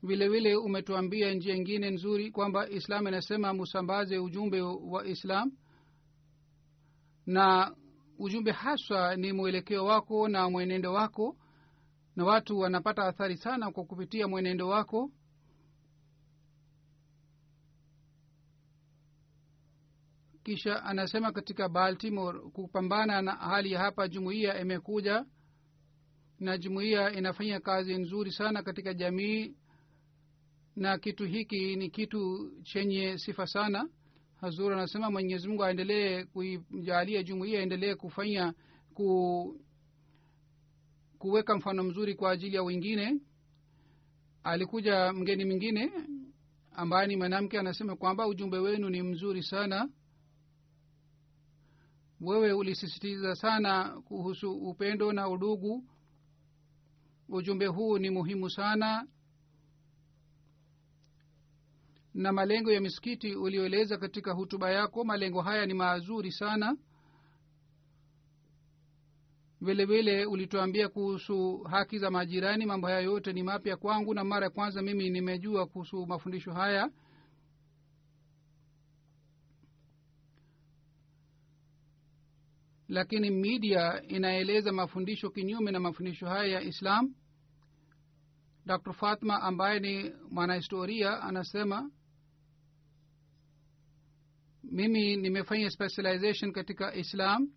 [0.03, 5.53] Vile vile umetuambia njia ingine nzuri kwamba islam inasema musambaze ujumbe wa islam
[7.27, 7.75] na
[8.19, 11.37] ujumbe haswa ni mwelekeo wako na mwenendo wako
[12.17, 15.11] na watu wanapata athari sana kwa kupitia mwenendo wako
[20.43, 25.25] kisha anasema katika baltimore kupambana na hali ya hapa jumuiya imekuja
[26.39, 29.55] na jumuiya inafanya kazi nzuri sana katika jamii
[30.77, 33.89] na kitu hiki ni kitu chenye sifa sana.
[34.37, 38.55] Hazur anasema mwenyezi mungu aendelee kuijalia jumuiya aendelee kufanya
[38.95, 39.61] ku,
[41.19, 43.21] kuweka mfano mzuri kwa ajili ya wengine.
[44.43, 45.93] Alikuja mgeni mwingine
[46.73, 49.89] ambaye ni mwanamke anasema kwamba ujumbe wenu ni mzuri sana
[52.21, 55.85] wewe ulisisitiza sana kuhusu upendo na udugu.
[57.29, 59.07] Ujumbe huu ni muhimu sana.
[62.15, 66.77] Na malengo ya misikiti ulioeleza katika hutuba yako malengo haya ni mazuri sana.
[69.61, 74.45] Vile vile ulituambia kuhusu haki za majirani mambo haya yote ni mapya kwangu na mara
[74.47, 76.91] ya kwanza mimi nimejua kuhusu mafundisho haya
[82.91, 87.15] lakini media inaeleza mafundisho kinyume na mafundisho haya ya islam.
[88.67, 88.93] Dr.
[88.93, 91.91] Fatma ambaye ni mwanahistoria anasema
[94.63, 97.53] mimi nimefanya specialization katika islam.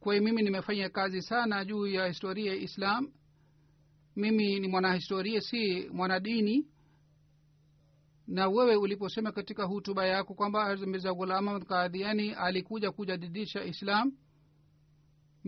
[0.00, 3.12] Kwa mimi nimefanya kazi sana juu ya historia ya islam.
[4.16, 6.66] Mimi ni mwanahistoria si mwanadini.
[8.26, 11.66] Na wewe uliposema katika hutuba yako kwamba mirza ghulam ahmad
[12.38, 14.12] alikuja kujadidisha islam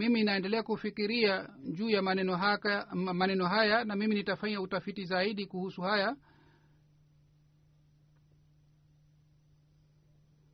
[0.01, 5.83] mimi naendelea kufikiria juu ya maneno haka, maneno haya na mimi nitafanya utafiti zaidi kuhusu
[5.83, 6.16] haya.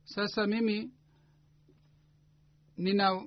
[0.03, 0.91] Sasa mimi
[2.77, 3.21] nina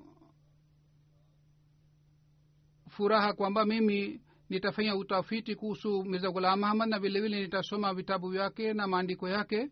[2.88, 8.72] furaha kwamba mimi nitafanya utafiti kuhusu mirza ghulam ahmad na vile vile nitasoma vitabu vyake
[8.74, 9.70] na maandiko yake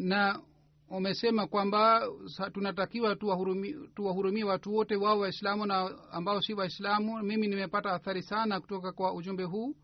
[0.00, 0.42] na
[0.88, 2.08] umesema kwamba
[2.52, 7.22] tunatakiwa tuwahurumie tuwahurumi watu wote wao waislamu na ambao si waislamu.
[7.22, 9.76] Mimi nimepata athari sana kutoka kwa ujumbe huu.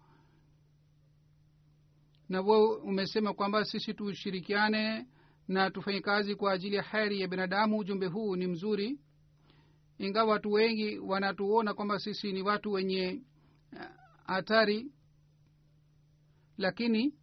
[2.29, 5.07] Na wo umesema kwamba sisi tushirikiane
[5.49, 7.79] na tufanye kazi kwa ajili ya heri ya binadamu.
[7.79, 9.01] Ujumbe huu ni mzuri.
[9.99, 13.23] Ingawa watu wengi wanatuona kwamba sisi ni watu wenye
[14.27, 14.93] hatari
[16.59, 17.15] lakini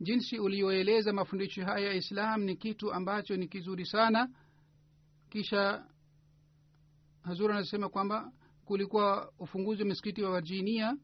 [0.00, 4.28] jinsi ulioeleza mafundisho haya ya islam ni kitu ambacho ni kizuri sana.
[5.30, 5.86] Kisha
[7.22, 8.32] hazur anasema kwamba
[8.64, 10.96] kulikuwa ufunguzi wa msikiti wa virginia.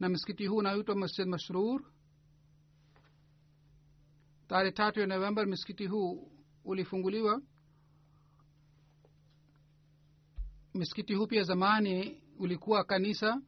[0.00, 1.84] Na msikiti huu unaitwa masjid masrur.
[4.48, 6.32] Tarehe tatu ya novemba msikiti huu
[6.64, 7.42] ulifunguliwa.
[10.74, 13.42] Msikiti huu pia zamani ulikuwa kanisa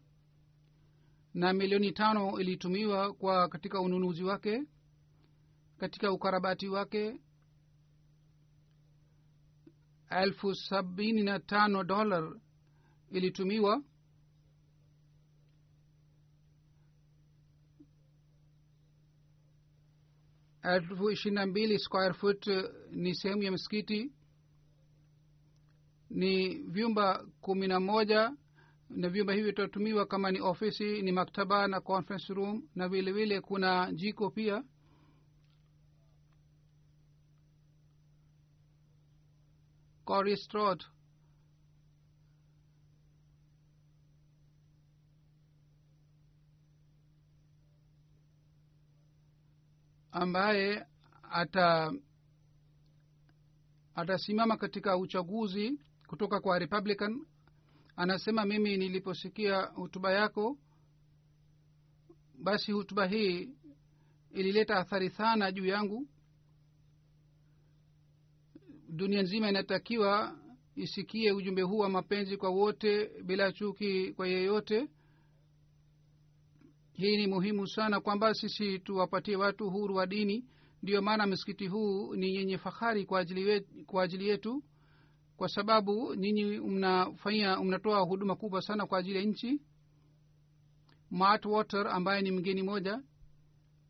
[1.35, 4.63] na milioni tano ilitumiwa kwa katika ununuzi wake
[5.79, 7.21] katika ukarabati wake
[10.11, 12.37] elfu sabini na tano dolar
[13.11, 13.83] ilitumiwa
[20.63, 22.47] elfu ishirini na mbili square foot.
[22.91, 24.13] Ni sehemu ya msikiti
[26.11, 28.37] ni vyumba kumi na moja
[28.97, 32.69] na vyumba hivyo vitatumiwa kama ni ofisi ni maktaba na conference room.
[32.75, 34.65] Na vile vile kuna jiko pia.
[40.05, 40.85] Coristrot
[50.13, 50.87] ambaye
[51.31, 51.93] ata
[53.95, 57.27] atasimama katika uchaguzi kutoka kwa republican
[57.97, 60.59] anasema mimi niliposikia hutuba yako
[62.43, 63.49] basi hutuba hii
[64.35, 66.09] ilileta athari sana juu yangu.
[68.89, 70.39] Dunia nzima inatakiwa
[70.77, 74.89] isikie ujumbe huu wa mapenzi kwa wote bila chuki kwa yeyote.
[76.93, 80.45] Hii ni muhimu sana kwamba sisi tuwapatie watu huru wa dini.
[80.83, 84.63] Ndiyo maana msikiti huu ni yenye fahari kwa ajili, we, kwa ajili yetu
[85.43, 89.61] kwa sababu nyinyi mnafanya mnatoa huduma kubwa sana kwa ajili ya nchi.
[91.11, 93.03] Mart water ambaye ni mgeni moja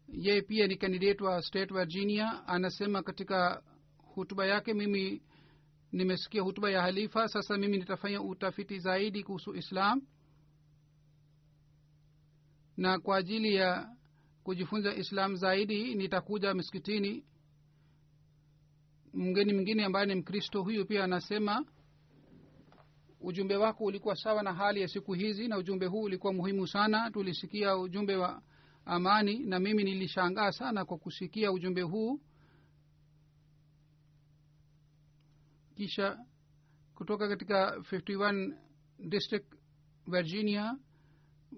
[0.09, 3.63] yeye pia ni kandidate wa state virginia anasema katika
[4.15, 5.23] hutuba yake mimi
[5.93, 10.03] nimesikia hutuba ya halifa sasa mimi nitafanya utafiti zaidi kuhusu islam
[12.77, 13.97] na kwa ajili ya
[14.43, 17.25] kujifunza islam zaidi nitakuja msikitini
[19.15, 21.65] mgeni mwingine ambaye ni mkristo huyu pia anasema
[23.21, 27.11] ujumbe wako ulikuwa sawa na hali ya siku hizi na ujumbe huu ulikuwa muhimu sana.
[27.11, 28.43] Tulisikia ujumbe wa
[28.85, 32.21] amani na mimi nilishangaa sana kwa kusikia ujumbe huu.
[35.77, 36.19] Kisha
[36.95, 38.57] kutoka katika 51
[39.09, 39.55] district
[40.07, 40.79] virginia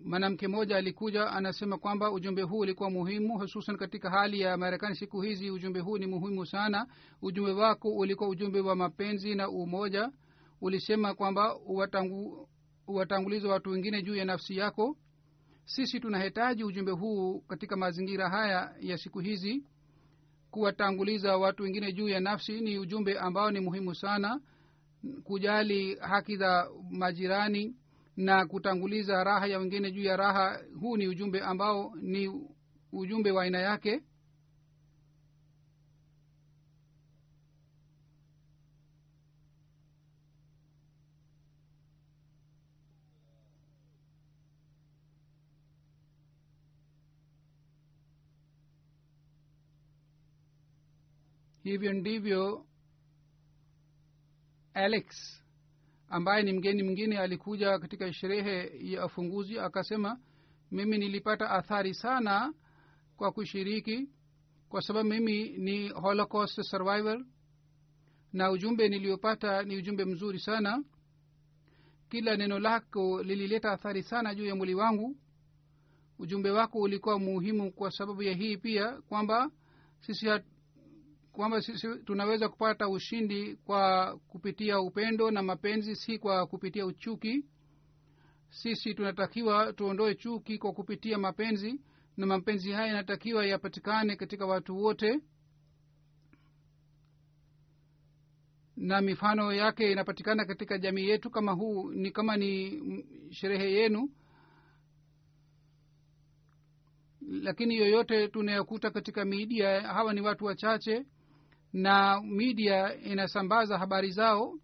[0.04, 5.20] mwanamke mmoja alikuja anasema kwamba ujumbe huu ulikuwa muhimu hususan katika hali ya marekani siku
[5.20, 5.50] hizi.
[5.50, 6.86] Ujumbe huu ni muhimu sana.
[7.22, 10.10] Ujumbe wako ulikuwa ujumbe wa mapenzi na umoja.
[10.60, 12.48] Ulisema kwamba uwatangu,
[12.88, 14.96] uwatanguliza watu wengine juu ya nafsi yako.
[15.64, 19.64] Sisi tunahitaji ujumbe huu katika mazingira haya ya siku hizi.
[20.50, 24.40] Kuwatanguliza watu wengine juu ya nafsi ni ujumbe ambao ni muhimu sana.
[25.24, 27.74] Kujali haki za majirani
[28.16, 30.60] na kutanguliza raha ya wengine juu ya raha.
[30.80, 32.48] Huu ni ujumbe ambao ni
[32.92, 34.02] ujumbe wa aina yake.
[51.62, 52.66] Hivyo ndivyo
[54.74, 55.06] alex
[56.14, 60.18] ambaye ni mgeni mwingine alikuja katika sherehe ya ufunguzi akasema
[60.70, 62.54] mimi nilipata athari sana
[63.16, 64.08] kwa kushiriki
[64.68, 67.24] kwa sababu mimi ni holocaust survivor
[68.32, 70.84] na ujumbe niliyopata ni ujumbe mzuri sana.
[72.08, 75.16] Kila neno lako lilileta athari sana juu ya mwili wangu.
[76.18, 79.50] Ujumbe wako ulikuwa muhimu kwa sababu ya hii pia kwamba
[80.00, 80.26] sisi
[81.34, 87.44] kwamba sisi tunaweza kupata ushindi kwa kupitia upendo na mapenzi si kwa kupitia uchuki.
[88.50, 91.80] Sisi tunatakiwa tuondoe chuki kwa kupitia mapenzi
[92.16, 95.20] na mapenzi haya yanatakiwa yapatikane katika watu wote.
[98.76, 102.80] Na mifano yake inapatikana katika jamii yetu kama huu ni kama ni
[103.30, 104.10] sherehe yenu.
[107.20, 111.06] Lakini yoyote tunayokuta katika midia hawa ni watu wachache
[111.74, 114.58] na midia inasambaza habari zao.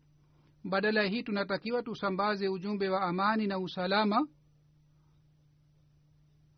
[0.65, 4.29] Badala hii tunatakiwa tusambaze ujumbe wa amani na usalama.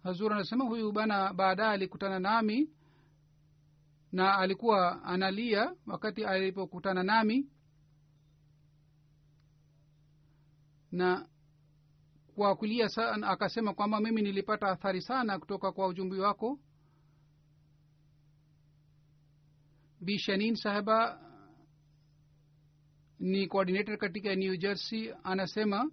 [0.02, 2.70] Hazur anasema huyu bana baadaye alikutana nami
[4.12, 7.48] na alikuwa analia wakati alipokutana nami.
[10.92, 11.28] Na
[12.34, 12.90] kwa kulia
[13.22, 16.58] akasema kwamba mimi nilipata athari sana kutoka kwa ujumbe wako
[20.02, 21.20] bishanin sahaba
[23.20, 25.90] ni coordinator katika new jersey anasema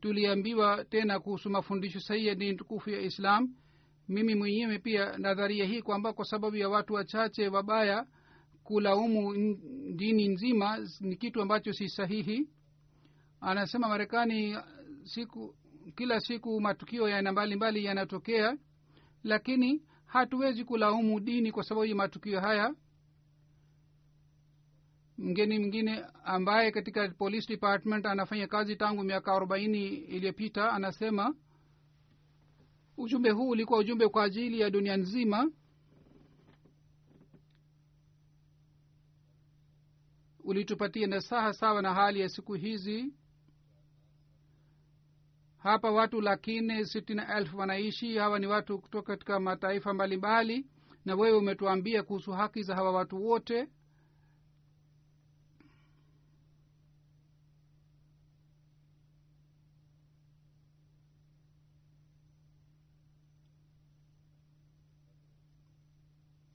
[0.00, 3.54] tuliambiwa tena kuhusu mafundisho sahihi ya dini tukufu ya islam.
[4.08, 8.06] Mimi mwenyewe pia nadharia hii kwamba kwa sababu ya watu wachache wabaya
[8.64, 9.34] kulaumu
[9.96, 12.48] dini nzima ni kitu ambacho si sahihi.
[13.40, 14.56] Anasema marekani
[15.02, 15.54] siku
[15.96, 18.58] kila siku matukio yana mbalimbali yanatokea
[19.22, 19.82] lakini
[20.14, 22.74] hatuwezi kulaumu dini kwa sababu ya matukio haya.
[25.18, 31.34] Mgeni mwingine ambaye katika police department anafanya kazi tangu miaka arobaini iliyopita anasema
[32.96, 35.50] ujumbe huu ulikuwa ujumbe kwa ajili ya dunia nzima.
[40.44, 43.12] Ulitupatia nasaha sawa na hali ya siku hizi
[45.64, 48.16] hapa watu lakini sitina elfu wanaishi.
[48.18, 50.66] Hawa ni watu kutoka katika mataifa mbalimbali.
[51.04, 53.68] Na wewe umetuambia kuhusu haki za hawa watu wote.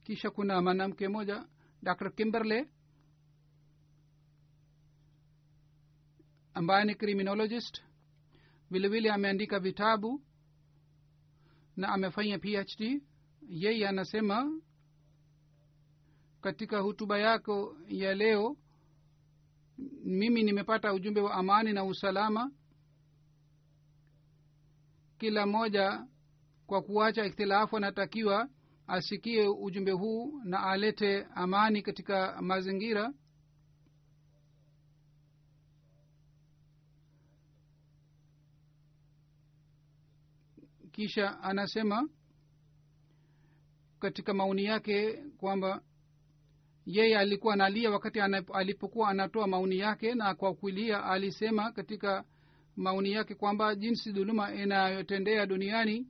[0.04, 1.46] Kisha kuna mwanamke moja
[1.84, 2.66] dr kimberley
[6.54, 7.89] ambaye ni criminologist
[8.72, 10.22] vilevile ameandika vitabu
[11.78, 13.02] na amefanya phd
[13.50, 14.62] yeye anasema
[16.42, 18.58] katika hutuba yako ya leo
[20.04, 22.52] mimi nimepata ujumbe wa amani na usalama.
[25.18, 26.06] Kila mmoja
[26.68, 28.50] kwa kuacha ikhtilafu anatakiwa
[28.88, 33.14] asikie ujumbe huu na alete amani katika mazingira
[41.00, 42.10] kisha anasema
[44.00, 45.82] katika maoni yake kwamba
[46.86, 48.20] yeye alikuwa analia wakati
[48.54, 52.24] alipokuwa anatoa maoni yake na kwa kulia alisema katika
[52.76, 56.08] maoni yake kwamba jinsi dhuluma inayotendea duniani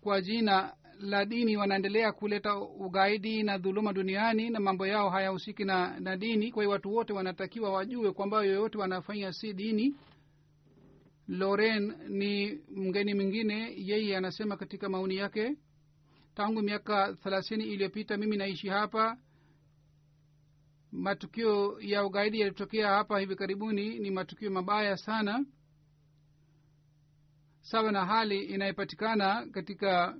[0.00, 6.00] kwa jina la dini wanaendelea kuleta ugaidi na dhuluma duniani na mambo yao hayahusiki na,
[6.00, 6.52] na dini.
[6.52, 9.94] Kwa hiyo watu wote wanatakiwa wajue kwamba yoyote wanafanya si dini
[11.28, 13.74] loren ni mgeni mwingine.
[13.76, 15.56] Yeye anasema katika maoni yake
[16.34, 19.18] tangu miaka thelathini iliyopita mimi naishi hapa.
[20.92, 23.98] Matukio ya ugaidi yalitokea hapa hivi karibuni.
[23.98, 25.44] Ni matukio mabaya sana.
[27.60, 30.18] Sawa na hali inayopatikana katika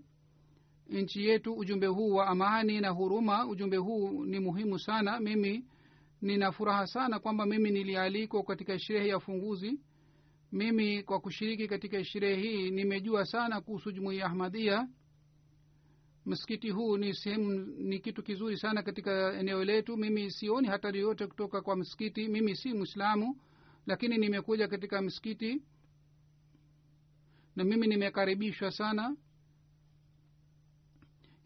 [0.90, 3.46] nchi yetu ujumbe huu wa amani na huruma.
[3.46, 5.20] Ujumbe huu ni muhimu sana.
[5.20, 5.64] Mimi
[6.22, 9.80] nina furaha sana kwamba mimi nilialikwa katika sherehe ya ufunguzi
[10.54, 14.88] mimi kwa kushiriki katika sherehe hii nimejua sana kuhusu jumuia ya ahmadia
[16.26, 19.96] msikiti huu ni sehemu ni kitu kizuri sana katika eneo letu.
[19.96, 22.28] Mimi sioni hatari yoyote kutoka kwa msikiti.
[22.28, 23.40] Mimi si mwislamu
[23.86, 25.62] lakini nimekuja katika msikiti
[27.56, 29.16] na mimi nimekaribishwa sana.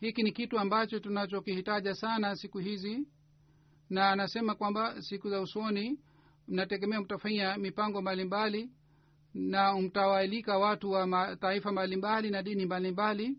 [0.01, 3.09] Hiki ni kitu ambacho tunachokihitaja sana siku hizi
[3.91, 6.01] na anasema kwamba siku za usoni
[6.49, 8.71] mnategemea mtafanya mipango mbalimbali
[9.39, 13.39] na mtawaalika watu wa mataifa mbalimbali na dini mbalimbali.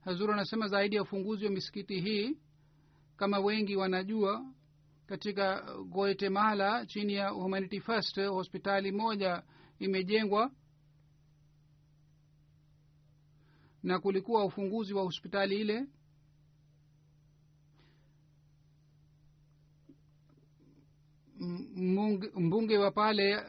[0.00, 2.38] Hazuru anasema zaidi ya ufunguzi wa misikiti hii
[3.16, 4.44] kama wengi wanajua
[5.06, 9.42] katika guatemala chini ya humanity first hospitali moja
[9.78, 10.50] imejengwa.
[13.82, 15.86] Na kulikuwa ufunguzi wa hospitali ile
[21.40, 23.42] mbunge, wa pale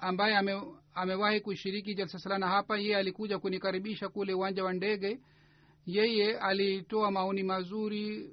[0.00, 0.62] ambaye ame,
[0.94, 5.20] amewahi kushiriki jalsa salana hapa yeye alikuja kunikaribisha kule uwanja wa ndege.
[5.86, 8.30] Yeye alitoa maoni mazuri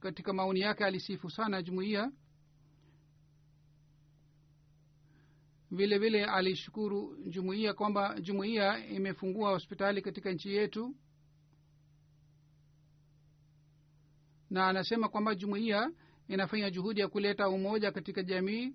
[0.00, 2.12] katika maoni yake alisifu sana jumuiya.
[5.70, 10.96] Vile vile alishukuru jumuiya kwamba jumuiya imefungua hospitali katika nchi yetu.
[14.50, 15.90] Na anasema kwamba jumuiya
[16.28, 18.74] inafanya juhudi ya kuleta umoja katika jamii.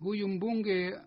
[0.00, 0.98] Huyu mbunge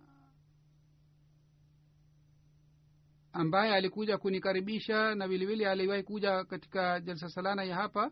[3.33, 8.11] ambaye alikuja kunikaribisha na vilevile aliwahi kuja katika jalsa salana ya hapa.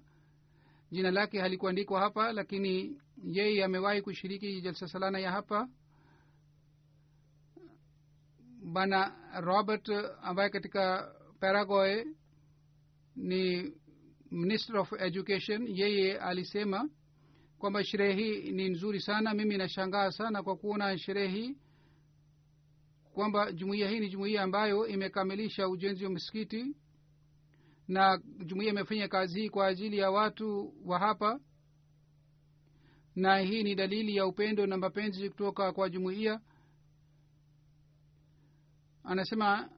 [0.92, 5.70] Jina lake halikuandikwa hapa lakini yeye amewahi kushiriki jalsa salana ya hapa
[8.74, 9.90] bana robert
[10.22, 12.06] ambaye katika paraguay
[13.16, 13.74] ni
[14.32, 16.90] minister of education yeye alisema
[17.58, 21.58] kwamba sherehe hii ni nzuri sana mimi nashangaa sana kwa kuona sherehe hii
[23.14, 26.76] kwamba jumuiya hii ni jumuiya ambayo imekamilisha ujenzi wa msikiti
[27.88, 31.40] na jumuiya imefanya kazi hii kwa ajili ya watu wa hapa
[33.16, 36.42] na hii ni dalili ya upendo na mapenzi kutoka kwa jumuiya
[39.10, 39.70] anasema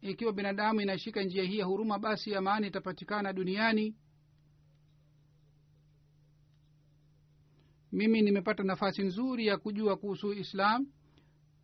[0.00, 3.96] ikiwa binadamu inashika njia hii ya huruma basi amani itapatikana duniani.
[7.92, 10.86] Mimi nimepata nafasi nzuri ya kujua kuhusu islam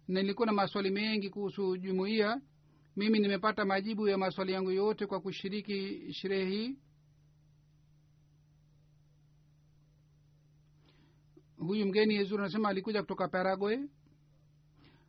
[0.08, 2.40] nilikuwa na maswali mengi kuhusu jumuiya.
[2.96, 6.78] Mimi nimepata majibu ya maswali yangu yote kwa kushiriki sherehe hii.
[11.56, 13.78] Huyu mgeni yezuri anasema alikuja kutoka paraguay.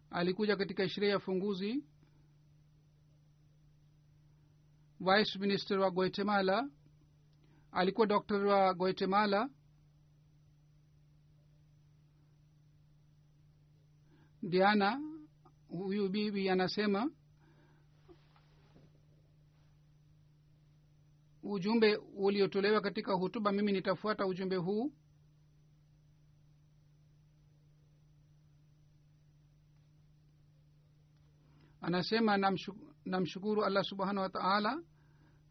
[0.10, 1.84] Alikuja katika sherehe ya funguzi
[5.00, 6.70] vice minister wa guatemala
[7.72, 9.50] alikuwa doktor wa guatemala.
[14.42, 15.02] Diana
[15.68, 17.12] huyu bibi anasema
[21.44, 24.94] ujumbe uliotolewa katika hutuba mimi nitafuata ujumbe huu.
[31.82, 34.84] Anasema namshu- namshukuru allah subhanahu wa taala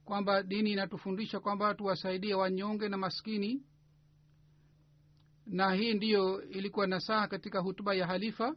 [0.05, 3.63] kwamba dini inatufundisha kwamba tuwasaidie wanyonge na maskini.
[5.47, 8.57] Na hii ndiyo ilikuwa nasaha katika hutuba ya halifa.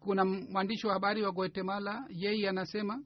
[0.00, 3.04] Kuna mwandishi wa habari wa guatemala yeye anasema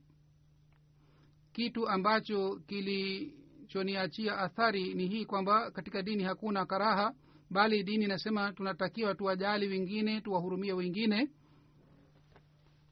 [1.53, 7.15] kitu ambacho kilichoniachia athari ni hii kwamba katika dini hakuna karaha
[7.51, 11.31] bali dini inasema tunatakiwa tuwajali wengine tuwahurumie wengine.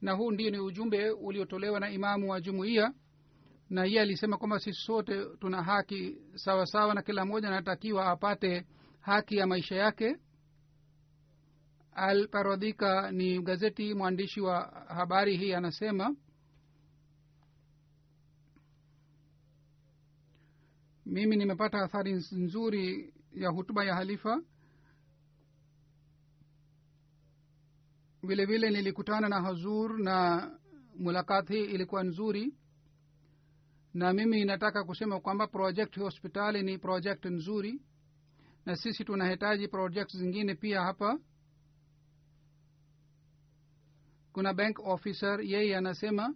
[0.01, 2.95] Na huu ndio ni ujumbe uliotolewa na imamu wa jumuiya.
[3.71, 8.67] Na yeye alisema kwamba sisi sote tuna haki sawasawa sawa na kila mmoja anatakiwa apate
[9.01, 10.17] haki ya maisha yake.
[11.93, 16.17] Al parodhika ni gazeti mwandishi wa habari hii anasema
[21.07, 24.43] mimi nimepata athari nzuri ya hutuba ya halifa.
[28.23, 30.51] Vile vile nilikutana na hazur na
[30.99, 32.55] mulakat hii ilikuwa nzuri.
[33.95, 37.83] Na mimi nataka kusema kwamba project hospitali ni project nzuri.
[38.67, 41.19] Na sisi tunahitaji project zingine pia hapa.
[44.33, 46.35] Kuna bank officer yeye anasema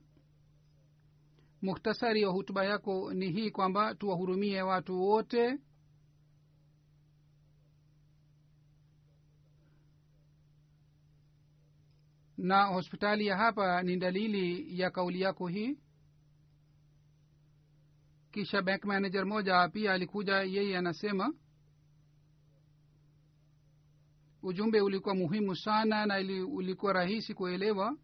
[1.63, 5.59] muhtasari wa hutuba yako ni hii kwamba tuwahurumie watu wote
[12.43, 15.79] na hospitali ya hapa ni dalili ya kauli yako hii?
[18.31, 21.35] Kisha bank manager moja pia alikuja yeye anasema
[24.43, 27.97] ujumbe ulikuwa muhimu sana na ili, ulikuwa rahisi kuelewa.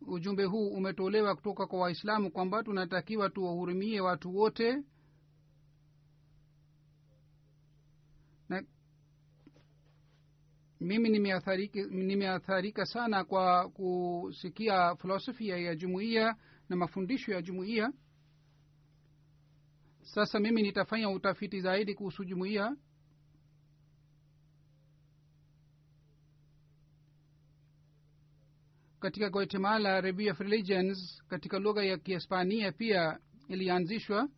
[0.00, 4.82] Ujumbe huu umetolewa kutoka kwa waislamu kwamba tunatakiwa tuwahurumie watu wote
[8.48, 8.64] na
[10.80, 11.08] mimi
[11.90, 16.36] nimeatharika sana kwa kusikia filosofia ya jumuiya
[16.68, 17.92] na mafundisho ya jumuiya.
[20.02, 22.76] Sasa mimi nitafanya utafiti zaidi kuhusu jumuiya.
[29.00, 33.18] Katika guatemala review of religions katika lugha ya kihispania pia
[33.48, 34.28] ilianzishwa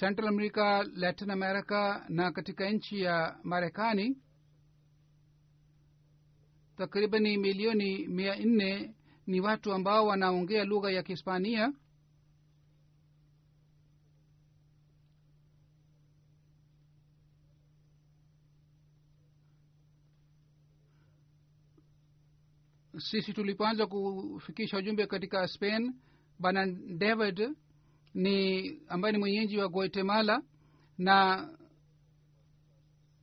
[0.00, 4.16] central america latin america na katika nchi ya marekani
[6.76, 8.94] takribani milioni mia nne
[9.26, 11.72] ni watu ambao wanaongea lugha ya kihispania.
[22.98, 25.94] Sisi tulipoanza kufikisha ujumbe katika spain
[26.38, 26.66] bana
[26.98, 27.56] david
[28.14, 30.42] ni ambaye ni mwenyeji wa guatemala
[30.98, 31.48] na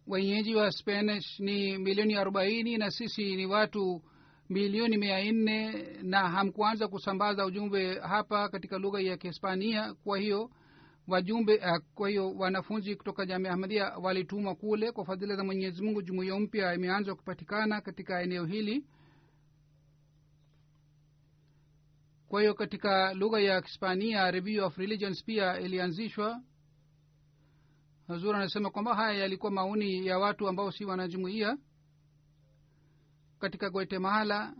[0.07, 4.01] wenyeji wa spanish ni milioni arobaini na sisi ni watu
[4.49, 5.71] milioni mia nne
[6.03, 9.93] na hamkuanza kusambaza ujumbe hapa katika lugha ya kihispania.
[9.93, 10.49] Kwa hiyo
[11.07, 16.01] wajumbe uh, kwa hiyo wanafunzi kutoka jamia ahmadia walitumwa kule kwa fadhila za mwenyezi mungu.
[16.01, 18.83] Jumuiya mpya imeanza kupatikana katika eneo hili
[22.31, 26.41] kwa hiyo katika lugha ya kihispania review of religions pia ilianzishwa.
[28.07, 31.57] Hazur anasema kwamba haya yalikuwa maoni ya watu ambao si wanajumuia.
[33.39, 34.55] Katika guatemala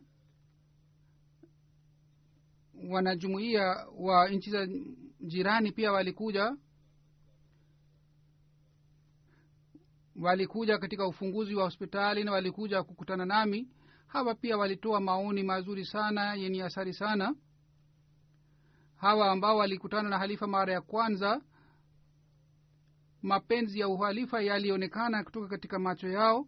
[2.90, 3.64] wanajumuia
[3.98, 4.68] wa nchi za
[5.20, 6.58] jirani pia walikuja.
[10.16, 13.68] Walikuja katika ufunguzi wa hospitali na walikuja kukutana nami.
[14.08, 17.36] Hawa pia walitoa maoni mazuri sana yenye asari sana
[19.02, 21.42] hawa ambao walikutana na halifa mara ya kwanza
[23.22, 26.48] mapenzi ya uhalifa yalionekana kutoka katika macho yao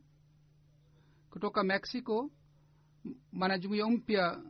[1.30, 2.32] kutoka mexico.
[3.32, 4.44] Mwanajumuia mpya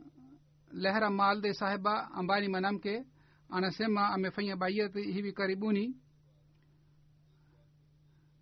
[0.72, 3.06] lehra malde sahiba ambaye ni mwanamke
[3.49, 5.97] anasema amefanya bayat hivi karibuni.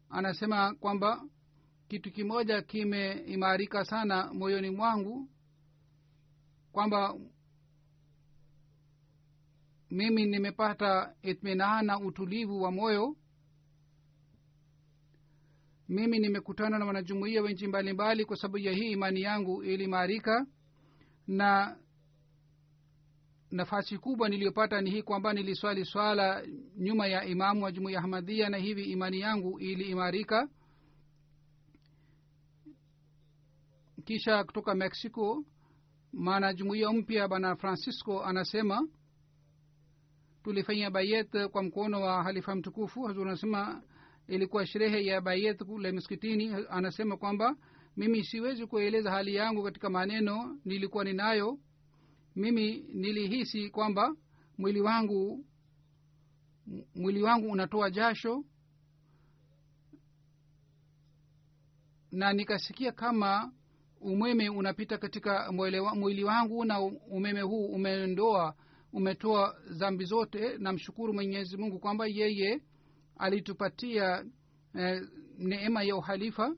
[0.10, 1.24] Anasema kwamba
[1.88, 5.30] kitu kimoja kimeimarika sana moyoni mwangu
[6.72, 7.16] kwamba
[9.92, 13.16] mimi nimepata itminaa na utulivu wa moyo.
[15.90, 20.46] Mimi nimekutana na wanajumuia wenji mbalimbali kwa sababu ya hii imani yangu ilimarika
[21.28, 21.78] na
[23.52, 28.58] nafasi kubwa niliyopata ni hii kwamba niliswali swala nyuma ya imamu wa jumuia ahmadhia na
[28.58, 30.50] hivi imani yangu iliimarika.
[34.06, 35.46] Kisha kutoka mexico
[36.14, 38.88] maana jumuia mpya bana francisco anasema
[40.44, 43.04] tulifanya bayet kwa mkono wa halifa mtukufu.
[43.04, 43.82] Hazur anasema
[44.28, 47.56] ilikuwa sherehe ya bayet kule miskitini anasema kwamba
[47.98, 51.60] mimi siwezi kueleza hali yangu katika maneno nilikuwa ninayo.
[52.36, 54.16] Mimi nilihisi kwamba
[54.58, 55.46] mwili wangu
[56.96, 58.44] mwili wangu unatoa jasho
[62.12, 63.52] na nikasikia kama
[64.02, 65.52] umeme unapita katika
[65.96, 66.80] mwili wangu na
[67.12, 68.56] umeme huu umeondoa
[68.94, 70.58] umetoa dhambi zote.
[70.58, 72.62] Namshukuru mwenyezi mungu kwamba yeye
[73.18, 74.26] alitupatia
[74.76, 75.02] eh,
[75.38, 76.56] neema ya uhalifa.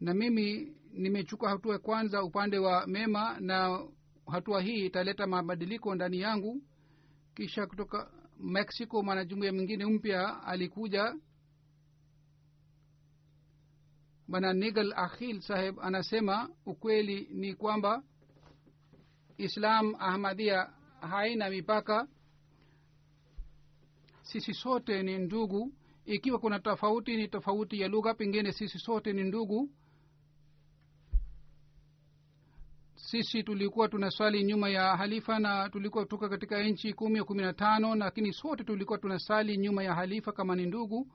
[0.00, 3.86] Na mimi nimechukua hatua kwanza upande wa mema na
[4.26, 6.62] hatua hii italeta mabadiliko ndani yangu.
[7.34, 11.14] Kisha kutoka mexico mwanajumuia mwingine mpya alikuja.
[14.28, 18.02] Bwana nigel ahil saheb anasema ukweli ni kwamba
[19.38, 20.70] islam ahmadia
[21.00, 22.08] haina mipaka.
[24.22, 25.72] Sisi sote ni ndugu.
[26.04, 29.70] Ikiwa kuna tofauti ni tofauti ya lugha pengine sisi sote ni ndugu.
[32.94, 37.52] Sisi tulikuwa tunasali nyuma ya halifa na tulikuwa tuka katika nchi kumi ya kumi na
[37.52, 41.08] tano lakini sote tulikuwa tunasali nyuma ya halifa kama ni ndugu.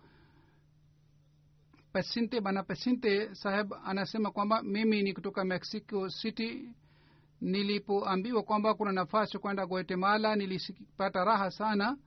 [1.94, 6.70] Pesinte bana pesinte saheb anasema kwamba mimi ni kutoka mexico city
[7.42, 11.98] nilipoambiwa kwamba kuna nafasi kwenda guatemala nilipata raha sana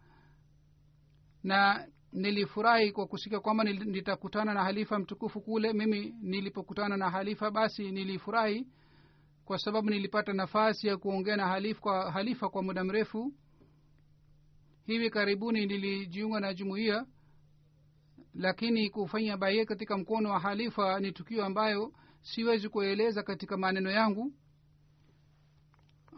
[1.42, 5.72] na nilifurahi kwa kusikia kwamba nitakutana na halifa mtukufu kule.
[5.72, 8.66] Mimi nilipokutana na halifa basi nilifurahi
[9.44, 13.32] kwa sababu nilipata nafasi ya kuongea na halifa kwa, halifa kwa muda mrefu.
[14.84, 17.06] Hivi karibuni nilijiunga na jumuiya
[18.34, 24.32] lakini kufanya baie katika mkono wa halifa ni tukio ambayo siwezi kueleza katika maneno yangu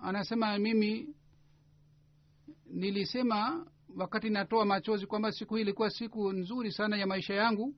[0.05, 1.15] anasema mimi
[2.67, 7.75] nilisema wakati natoa machozi kwamba siku hii ilikuwa siku nzuri sana ya maisha yangu.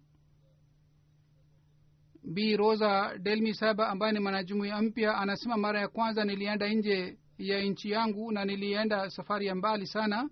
[2.24, 2.56] B.
[2.56, 7.90] Rosa delmi saba ambaye ni mwanajumuia mpya anasema mara ya kwanza nilienda nje ya nchi
[7.90, 10.30] yangu na nilienda safari ya mbali sana.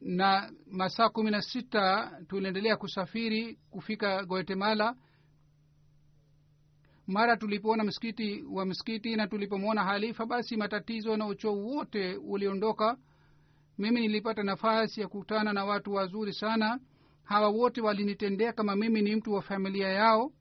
[0.00, 4.96] Na masaa kumi na sita tuliendelea kusafiri kufika guatemala
[7.06, 12.96] mara tulipoona msikiti wa msikiti na tulipomwona halifa basi matatizo na uchovu wote uliondoka.
[13.78, 16.80] Mimi nilipata nafasi ya kukutana na watu wazuri sana.
[17.24, 20.32] Hawa wote walinitendea kama mimi ni mtu wa familia yao.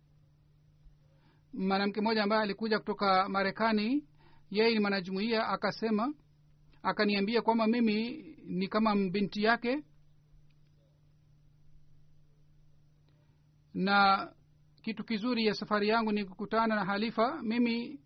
[1.53, 4.03] Mwanamke mmoja ambaye alikuja kutoka marekani
[4.51, 6.13] yeye ni mwanajumuia akasema
[6.84, 8.11] akaniambia kwamba mimi
[8.45, 9.84] ni kama binti yake.
[13.74, 14.28] Na
[14.86, 17.41] kitu kizuri ya safari yangu ni kukutana na halifa.
[17.43, 17.99] Mimi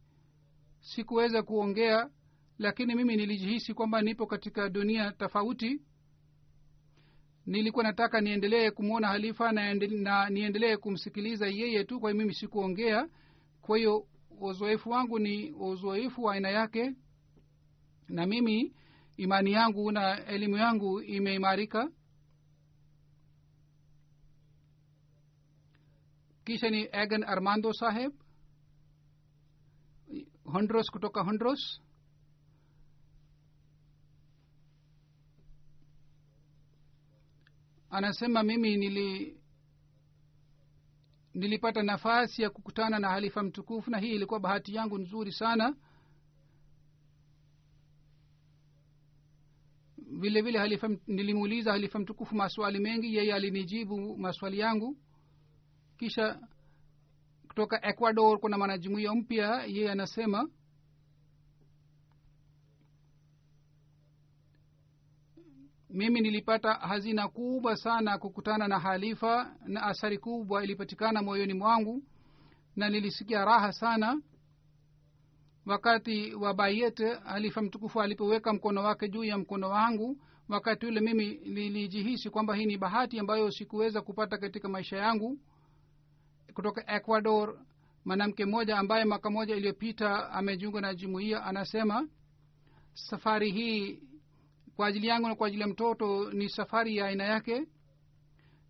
[0.80, 2.10] sikuweza kuongea
[2.58, 5.82] lakini mimi nilijihisi kwamba nipo katika dunia tofauti.
[7.46, 13.08] Nilikuwa nataka niendelee kumwona halifa na, na niendelee kumsikiliza yeye tu kwa hiyo mimi sikuongea.
[13.62, 14.06] Kwa hiyo
[14.42, 16.94] uzoefu wangu ni uzoefu wa aina yake
[18.10, 18.74] na mimi
[19.18, 21.90] imani yangu na elimu yangu imeimarika
[26.50, 28.12] kisha ni egan armando saheb
[30.54, 31.62] hondros kutoka hondros
[37.90, 39.38] anasema mimi nili
[41.34, 45.76] nilipata nafasi ya kukutana na halifa mtukufu na hii ilikuwa bahati yangu nzuri sana
[49.98, 54.98] vile vile halifa nilimuuliza halifa mtukufu maswali mengi yeye alinijibu maswali yangu
[56.00, 56.40] kisha
[57.48, 60.50] kutoka ecuador kuna mwanajumuia mpya yeye anasema
[65.90, 72.04] mimi nilipata hazina kubwa sana kukutana na halifa na athari kubwa ilipatikana moyoni mwangu
[72.76, 74.22] na nilisikia raha sana
[75.66, 80.18] wakati wa bayete halifa mtukufu alipoweka mkono wake juu ya mkono wangu.
[80.50, 85.40] Wakati ule mimi nilijihisi kwamba hii ni bahati ambayo sikuweza kupata katika maisha yangu
[86.60, 87.58] kutoka ecuador.
[88.06, 92.08] Mwanamke mmoja ambaye mwaka moja iliyopita amejiunga na jumuiya anasema
[92.94, 94.04] safari hii
[94.76, 97.68] kwa ajili yangu na kwa ajili ya mtoto ni safari ya aina yake.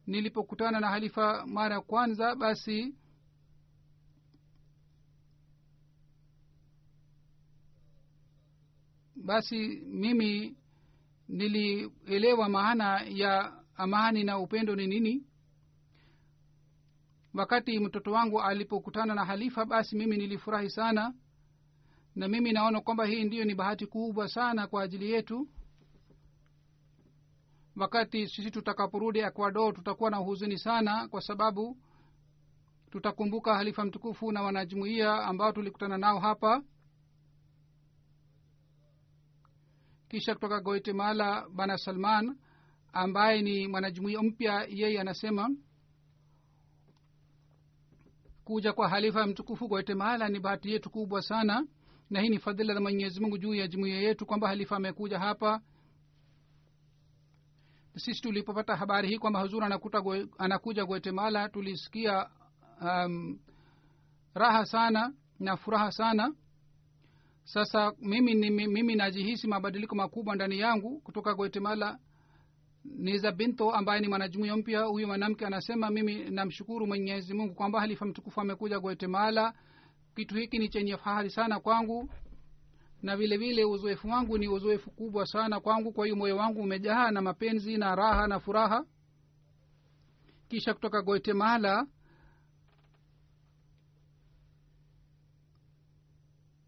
[0.07, 2.95] Nilipokutana na halifa mara ya kwanza basi
[9.15, 10.57] basi mimi
[11.27, 15.28] nilielewa maana ya amani na upendo ni nini
[17.33, 21.13] wakati mtoto wangu alipokutana na halifa basi mimi nilifurahi sana.
[22.15, 25.47] Na mimi naona kwamba hii ndiyo ni bahati kubwa sana kwa ajili yetu.
[27.75, 31.77] Wakati sisi tutakaporudi ecuador tutakuwa na huzuni sana kwa sababu
[32.91, 36.63] tutakumbuka halifa mtukufu na wanajumuia ambao tulikutana nao hapa.
[40.07, 42.37] Kisha kutoka guatemala bana salman
[42.93, 45.49] ambaye ni mwanajumuia mpya yeye anasema
[48.49, 51.67] kuja kwa halifa mtukufu guatemala ni bahati yetu kubwa sana.
[52.09, 55.61] Na hii ni fadhila za mwenyezi mungu juu ya jumuia yetu kwamba halifa amekuja hapa.
[57.97, 59.65] Sisi tulipopata habari hii kwamba huzuri
[60.37, 62.29] anakuja guatemala tulisikia
[62.81, 63.39] um,
[64.33, 66.33] raha sana na furaha sana.
[67.43, 71.99] Sasa mimi, mimi, mimi najihisi mabadiliko makubwa ndani yangu kutoka guatemala
[72.85, 78.05] niza binto ambaye ni mwanajumuiya mpya huyu mwanamke anasema mimi namshukuru mwenyezi mungu kwamba halifa
[78.05, 79.53] mtukufu amekuja guatemala.
[80.15, 82.09] Kitu hiki ni chenye fahari sana kwangu
[83.01, 85.91] na vile vile uzoefu wangu ni uzoefu kubwa sana kwangu.
[85.93, 88.85] Kwa hiyo moyo wangu umejaa na mapenzi na raha na furaha.
[90.47, 91.87] Kisha kutoka guatemala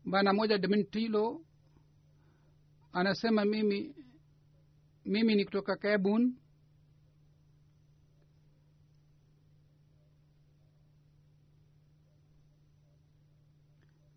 [0.05, 1.41] bana moja dementilo
[2.93, 3.95] anasema mimi
[5.05, 6.35] mimi ni kutoka kabun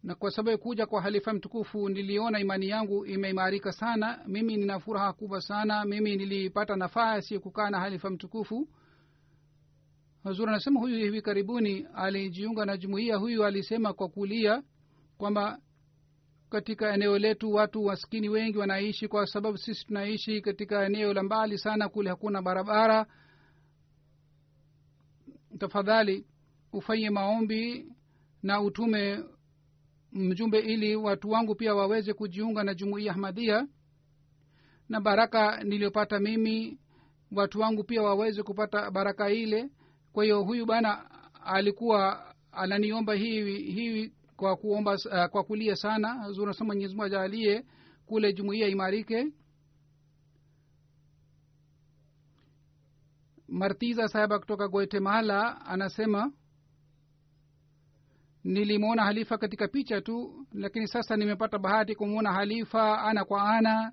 [0.04, 4.20] na kwa sababu kuja kwa halifa mtukufu niliona imani yangu imeimarika sana.
[4.26, 5.84] Mimi nina furaha kubwa sana.
[5.84, 8.68] Mimi nilipata nafasi ya kukaa na halifa mtukufu.
[10.24, 13.16] Hazur anasema huyu hivi karibuni alijiunga na jumuiya.
[13.16, 14.62] Huyu alisema kwa kulia
[15.18, 15.58] kwamba
[16.54, 17.52] katika eneo letu.
[17.52, 22.42] Watu waskini wengi wanaishi kwa sababu sisi tunaishi katika eneo la mbali sana kule hakuna
[22.42, 23.06] barabara.
[25.58, 26.26] Tafadhali
[26.72, 27.86] ufanye maombi
[28.42, 29.24] na utume
[30.12, 33.66] mjumbe ili watu wangu pia waweze kujiunga na jumuiya ahmadia
[34.88, 36.78] na baraka niliyopata mimi
[37.32, 39.70] watu wangu pia waweze kupata baraka ile.
[40.12, 41.10] Kwa hiyo huyu bana
[41.44, 46.32] alikuwa ananiomba hivi hivi kwa kuomba uh, kwa kulia sana.
[46.32, 47.64] Zunasema mwenyezi mungu ajalie
[48.06, 49.32] kule jumuiya imarike.
[53.48, 56.32] Martiza sahaba kutoka guatemala anasema
[58.44, 63.92] nilimwona halifa katika picha tu lakini sasa nimepata bahati kumwona halifa ana kwa ana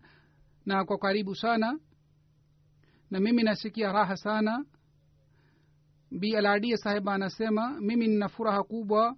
[0.65, 1.79] na kwa karibu sana.
[3.11, 4.65] Na mimi nasikia raha sana.
[6.11, 9.15] Bi aladia anasema mimi nina furaha kubwa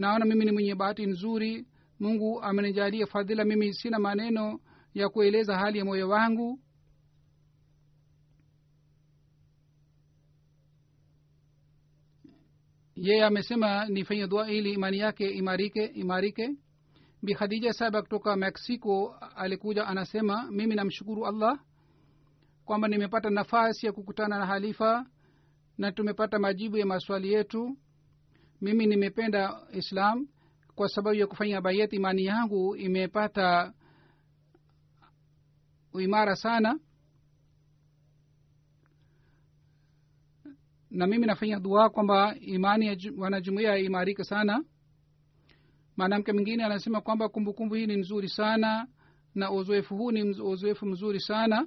[0.00, 1.66] naona mimi ni mwenye bahati nzuri.
[2.00, 3.44] Mungu amenijalia fadhila.
[3.44, 4.60] Mimi sina maneno
[4.94, 6.60] ya kueleza hali ya moyo wangu.
[12.96, 16.50] Yeye amesema nifanye dua ili imani yake imarike imarike.
[17.22, 21.58] Bi khadija saba kutoka mexico alikuja anasema mimi namshukuru allah
[22.64, 25.06] kwamba nimepata nafasi ya kukutana na halifa
[25.78, 27.76] na tumepata majibu ya maswali yetu
[28.60, 30.28] mimi nimependa islam
[30.74, 33.72] kwa sababu ya kufanya bayeti imani yangu imepata
[35.92, 36.78] uimara sana.
[40.90, 44.64] Na mimi nafanya dua kwamba imani ya wanajumuia imarike sana.
[45.96, 48.86] Mwanamke mwingine anasema kwamba kumbukumbu hii ni nzuri sana
[49.34, 51.66] na uzoefu huu ni uzoefu mzuri sana.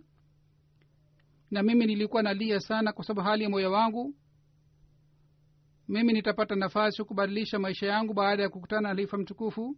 [1.52, 4.14] Na mimi nilikuwa nalia sana kwa sababu hali ya moyo wangu
[5.94, 9.78] mimi nitapata nafasi kubadilisha maisha yangu baada ya kukutana na halifa mtukufu.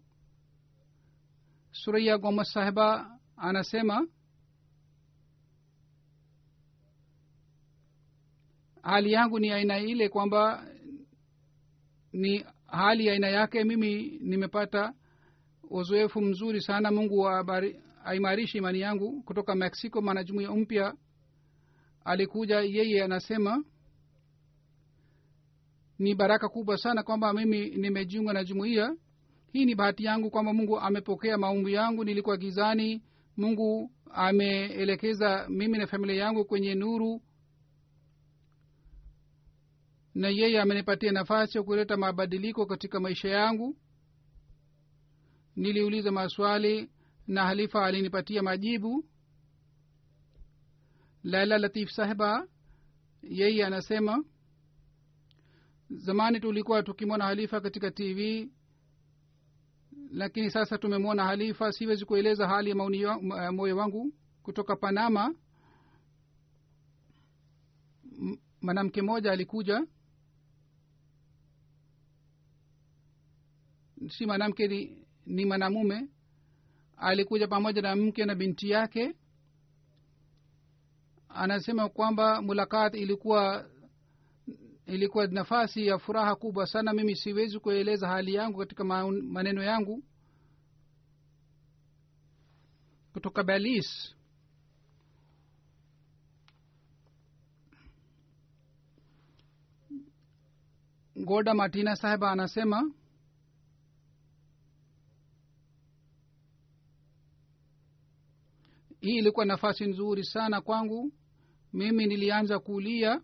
[1.72, 4.08] Suraya goma sahiba anasema
[8.82, 10.66] hali yangu ni aina ile kwamba
[12.14, 13.64] ni hali aina yake.
[13.64, 14.94] Mimi nimepata
[15.70, 16.92] uzoefu mzuri sana.
[16.92, 17.28] Mungu
[18.04, 20.02] aimarishe imani yangu kutoka mexico.
[20.02, 20.96] Mwanajumuia mpya
[22.06, 23.64] alikuja yeye anasema
[26.00, 28.96] ni baraka kubwa sana kwamba mimi nimejiunga na jumuiya.
[29.54, 32.04] Hii ni bahati yangu kwamba mungu amepokea maumbi yangu.
[32.04, 33.04] Nilikuwa gizani.
[33.38, 37.22] Mungu ameelekeza mimi na familia yangu kwenye nuru.
[40.16, 43.78] Na yeye amenipatia nafasi ya kuleta mabadiliko katika maisha yangu.
[45.56, 46.90] Niliuliza maswali
[47.28, 49.06] na halifa alinipatia majibu.
[51.24, 52.48] Laila latif sahiba
[53.24, 54.24] yeye anasema
[55.90, 58.50] zamani tulikuwa tukimwona halifa katika tv
[60.12, 61.72] lakini sasa tumemwona halifa.
[61.72, 63.06] Siwezi kueleza hali ya maoni
[63.52, 64.14] moyo wangu
[64.44, 65.36] kutoka panama.
[68.62, 69.88] Mwanamke mmoja alikuja.
[74.10, 76.10] Si mwanamke ni, ni mwanamume.
[76.98, 79.16] Alikuja pamoja na mke na binti yake.
[81.30, 83.70] Anasema kwamba mulakat ilikuwa
[84.86, 86.94] ilikuwa nafasi ya furaha kubwa sana.
[86.94, 90.04] Mimi siwezi kueleza hali yangu katika maneno yangu.
[93.14, 94.16] Kutoka belis
[101.16, 102.92] goda martina saheba anasema
[109.02, 111.12] hii ilikuwa nafasi nzuri sana kwangu.
[111.74, 113.22] Mimi nilianza kulia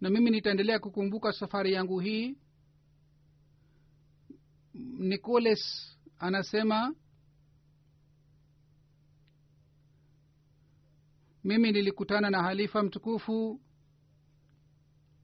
[0.00, 2.36] na mimi nitaendelea kukumbuka safari yangu hii.
[4.98, 5.60] Nicoles
[6.18, 6.94] anasema
[11.44, 13.60] mimi nilikutana na halifa mtukufu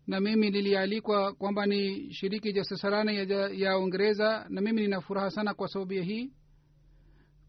[0.07, 5.69] na mimi nilialikwa kwamba ni shiriki jasasarana ya, uingereza na mimi nina furaha sana kwa
[5.69, 6.33] sababu ya hii.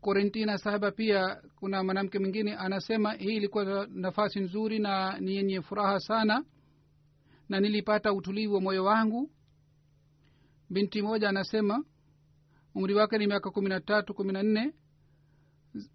[0.01, 5.99] Korentina sahaba pia kuna mwanamke mwingine anasema hii ilikuwa nafasi nzuri na ni yenye furaha
[5.99, 6.43] sana
[7.49, 9.31] na nilipata utulivu wa moyo wangu.
[10.69, 11.83] Binti moja anasema
[12.75, 14.73] umri wake ni miaka kumi na tatu kumi na nne.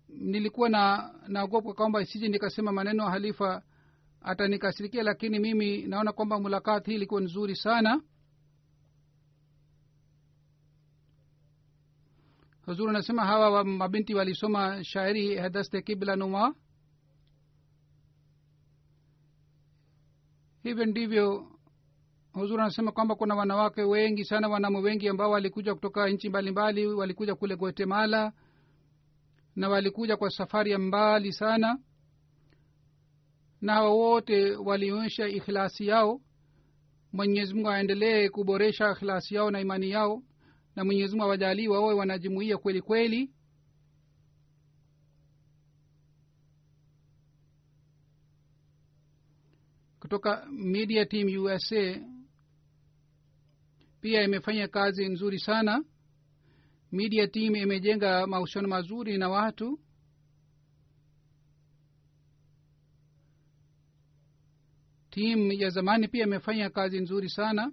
[0.09, 3.63] Nilikuwa na naogopa kwamba isije nikasema maneno halifa
[4.23, 8.03] atanikasirikia lakini mimi naona kwamba mulakat hii ilikuwa nzuri sana.
[12.67, 16.55] Huzuru anasema hawa wa mabinti walisoma shairi hadaste kibla numa
[20.63, 21.47] hivyo ndivyo
[22.33, 27.35] huzuri anasema kwamba kuna wanawake wengi sana wanaume wengi ambao walikuja kutoka nchi mbalimbali walikuja
[27.35, 28.33] kule guatemala
[29.57, 31.79] na walikuja kwa safari ya mbali sana.
[33.61, 36.21] Na hawa wote walionyesha ikhlasi yao.
[37.13, 40.23] Mwenyezi mungu aendelee kuboresha ikhlasi yao na imani yao.
[40.77, 43.31] Na mwenyezi mungu awajalii wawe wanajumuia kweli kweli
[50.11, 52.01] kutoka media team usa
[54.01, 55.85] pia imefanya kazi nzuri sana.
[56.93, 59.81] Media team imejenga mahusiano mazuri na watu.
[65.11, 67.73] Timu ya zamani pia imefanya kazi nzuri sana.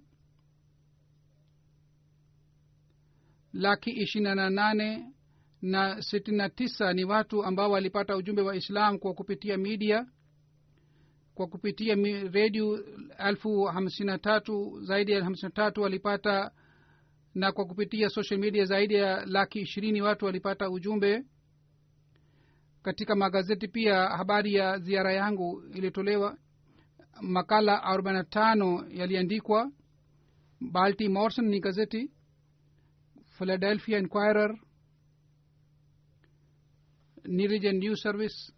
[3.52, 5.12] Laki ishirini na nane
[5.62, 10.06] na sitini na tisa ni watu ambao walipata ujumbe wa islam kwa kupitia media
[11.38, 11.94] kwa kupitia
[12.32, 12.84] redio
[13.18, 16.50] elfu hamsini na tatu zaidi ya hamsini na tatu walipata
[17.34, 21.24] na kwa kupitia social media zaidi ya laki ishirini watu walipata ujumbe.
[22.82, 26.38] Katika magazeti pia habari ya ziara yangu ilitolewa.
[27.22, 29.72] Makala arobaini na tano yaliandikwa.
[30.60, 32.10] Balti morson ni gazeti.
[33.38, 34.58] Philadelphia inquirer.
[37.24, 38.52] Nirigen new service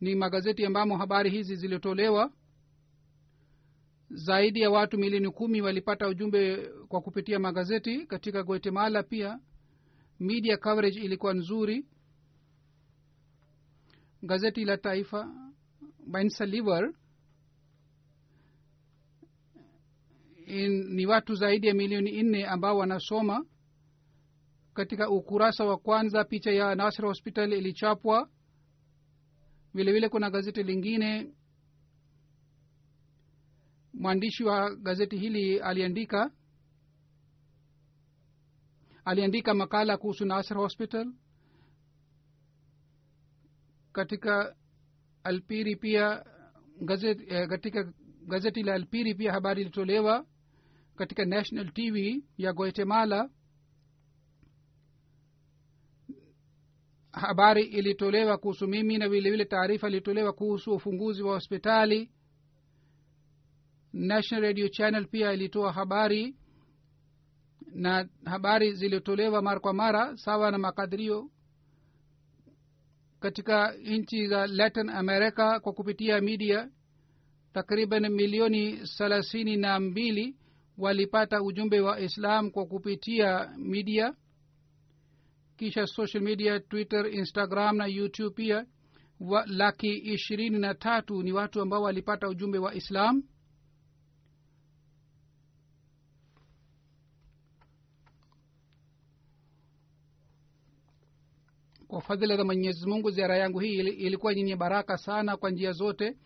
[0.00, 2.32] ni magazeti ambamo habari hizi zilitolewa.
[4.10, 6.56] Zaidi ya watu milioni kumi walipata ujumbe
[6.88, 8.06] kwa kupitia magazeti.
[8.06, 9.40] Katika guatemala pia
[10.20, 11.86] media coverage ilikuwa nzuri.
[14.22, 15.52] Gazeti la taifa
[16.06, 16.92] bansaliver
[20.88, 23.44] ni watu zaidi ya milioni nne ambao wanasoma.
[24.74, 28.28] Katika ukurasa wa kwanza picha ya nasr hospital ilichapwa
[29.74, 31.30] vile vile kuna gazeti lingine.
[33.94, 36.30] Mwandishi wa gazeti hili aliandika
[39.04, 41.12] aliandika makala kuhusu nasr hospital.
[43.92, 44.56] Katika
[45.24, 46.24] alpiri pia
[46.80, 47.92] gazeti, eh, katika
[48.26, 50.26] gazeti la alpiri pia habari ilitolewa
[50.96, 53.30] katika national tv ya guatemala
[57.12, 62.10] habari ilitolewa kuhusu mimi na vile vile taarifa ilitolewa kuhusu ufunguzi wa hospitali.
[63.92, 66.36] National radio channel pia ilitoa habari
[67.74, 71.30] na habari zilitolewa mara kwa mara sawa na makadirio
[73.20, 76.70] katika nchi za latin america kwa kupitia media.
[77.52, 80.36] Takriban milioni thelathini na mbili
[80.78, 84.14] walipata ujumbe wa islam kwa kupitia media
[85.60, 88.66] kisha social media twitter instagram na youtube pia.
[89.20, 93.22] Wa, laki ishirini na tatu ni watu ambao walipata ujumbe wa islam.
[101.88, 106.16] Kwa fadhila za mwenyezi mungu ziara yangu hii ilikuwa yenye baraka sana kwa njia zote.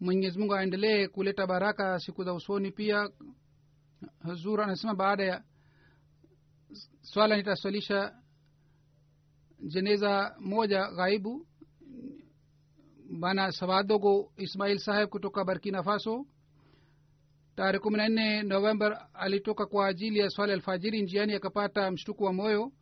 [0.00, 3.10] Mwenyezi mungu aendelee kuleta baraka siku za usoni pia.
[4.22, 5.44] Hazur anasema baada ya
[7.00, 8.14] swala nitaswalisha
[9.66, 11.46] jeneza moja ghaibu
[13.20, 16.26] bana sawadogo ismail saheb kutoka barkina faso
[17.56, 22.32] tarehe kumi na nne november alitoka kwa ajili ya swala alfajiri njiani akapata mshtuku wa
[22.32, 22.72] moyo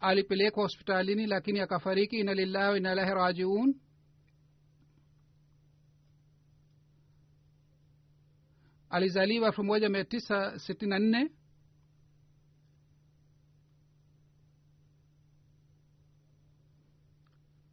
[0.00, 3.74] alipelekwa hospitalini lakini akafariki ina lillahi wa ina ilahi rajiun
[8.90, 11.30] alizaliwa elfu moja mia tisa sitini na nne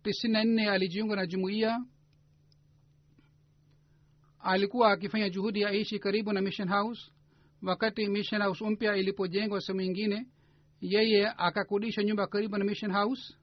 [0.05, 1.85] tisini na nne alijiunga na jumuiya.
[4.39, 7.11] Alikuwa akifanya juhudi aishi karibu na mission house.
[7.63, 10.27] Wakati mission house mpya ilipojengwa sehemu ingine
[10.81, 13.35] yeye akakodisha nyumba karibu na mission house.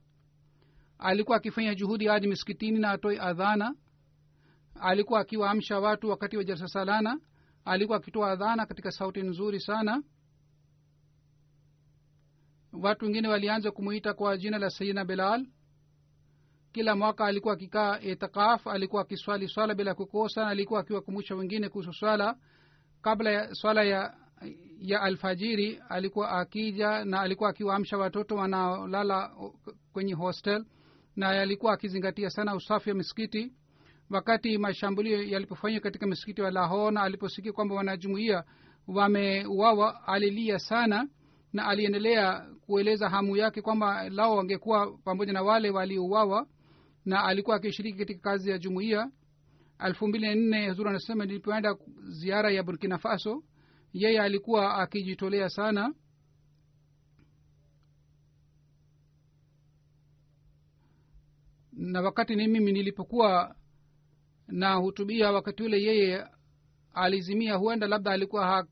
[0.99, 3.75] Alikuwa akifanya juhudi hadi miskitini na atoe adhana.
[4.81, 7.21] Alikuwa akiwaamsha watu wakati wa jalsa salana
[7.65, 10.03] alikuwa akitoa adhana katika sauti nzuri sana.
[12.73, 15.47] Watu wengine walianza kumuita kwa jina la sayidina bilal
[16.73, 21.93] kila mwaka alikuwa akikaa itikaf alikuwa akiswali swala bila kukosa na alikuwa akiwakumbusha wengine kuhusu
[21.93, 22.37] swala.
[23.03, 24.15] Kabla ya swala ya
[24.79, 29.31] ya alfajiri alikuwa akija na alikuwa akiwaamsha watoto wanaolala
[29.93, 30.65] kwenye hostel
[31.17, 33.53] na alikuwa akizingatia sana usafi wa misikiti.
[34.11, 38.45] Wakati mashambulio yalipofanywa katika msikiti wa lahor na aliposikia kwamba wanajumuia
[38.89, 41.09] wameuawa alilia sana
[41.53, 46.47] na aliendelea kueleza hamu yake kwamba lao wangekuwa pamoja na wale waliouawa
[47.05, 49.11] na alikuwa akishiriki katika kazi ya jumuiya.
[49.87, 53.43] Elfu mbili na nne huzuri anasema nilipoenda ziara ya burkina faso
[53.93, 55.95] yeye alikuwa akijitolea sana.
[61.73, 63.57] Na wakati ni mimi nilipokuwa
[64.49, 66.27] na hutubia wakati ule yeye
[66.95, 68.67] alizimia huenda labda alikuwa ha,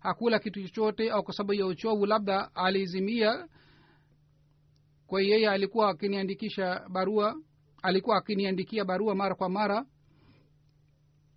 [0.00, 3.48] hakula kitu chochote au kwa sababu ya uchovu labda alizimia.
[5.06, 7.40] Kwa yeye alikuwa akiniandikisha barua
[7.86, 9.86] alikuwa akiniandikia barua mara kwa mara.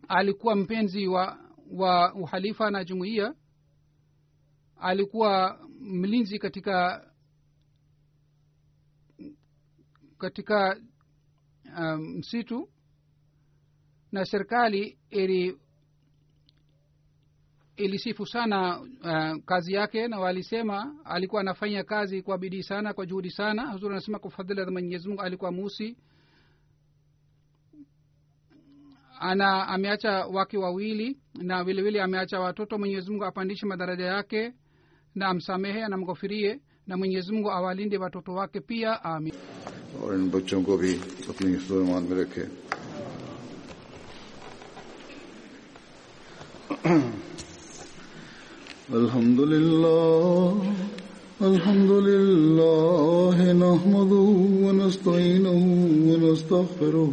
[0.07, 1.37] Alikuwa mpenzi wa
[1.71, 3.35] wa uhalifa na jumuiya.
[4.81, 7.05] Alikuwa mlinzi katika
[10.17, 10.81] katika
[11.97, 12.57] msitu.
[12.59, 12.67] Um,
[14.11, 15.57] na serikali ili
[17.75, 23.31] ilisifu sana uh, kazi yake na walisema alikuwa anafanya kazi kwa bidii sana kwa juhudi
[23.31, 23.71] sana.
[23.71, 25.97] Huzuri anasema kwa fadhila za mwenyezimungu alikuwa musi
[29.20, 34.52] ana ameacha wake wawili na vilevile ameacha watoto mwenyezi mungu apandishe madaraja yake
[35.14, 39.32] na amsamehe anamghofirie na mwenyezi mungu awalinde watoto wake pia amin
[40.02, 40.92] और इन बच्चों को भी
[41.30, 42.44] अपनी हिफ्जमान में रखे
[49.00, 50.62] الحمد لله
[51.42, 54.28] الحمد لله نحمده
[54.64, 55.60] ونستعينه
[56.08, 57.12] ونستغفره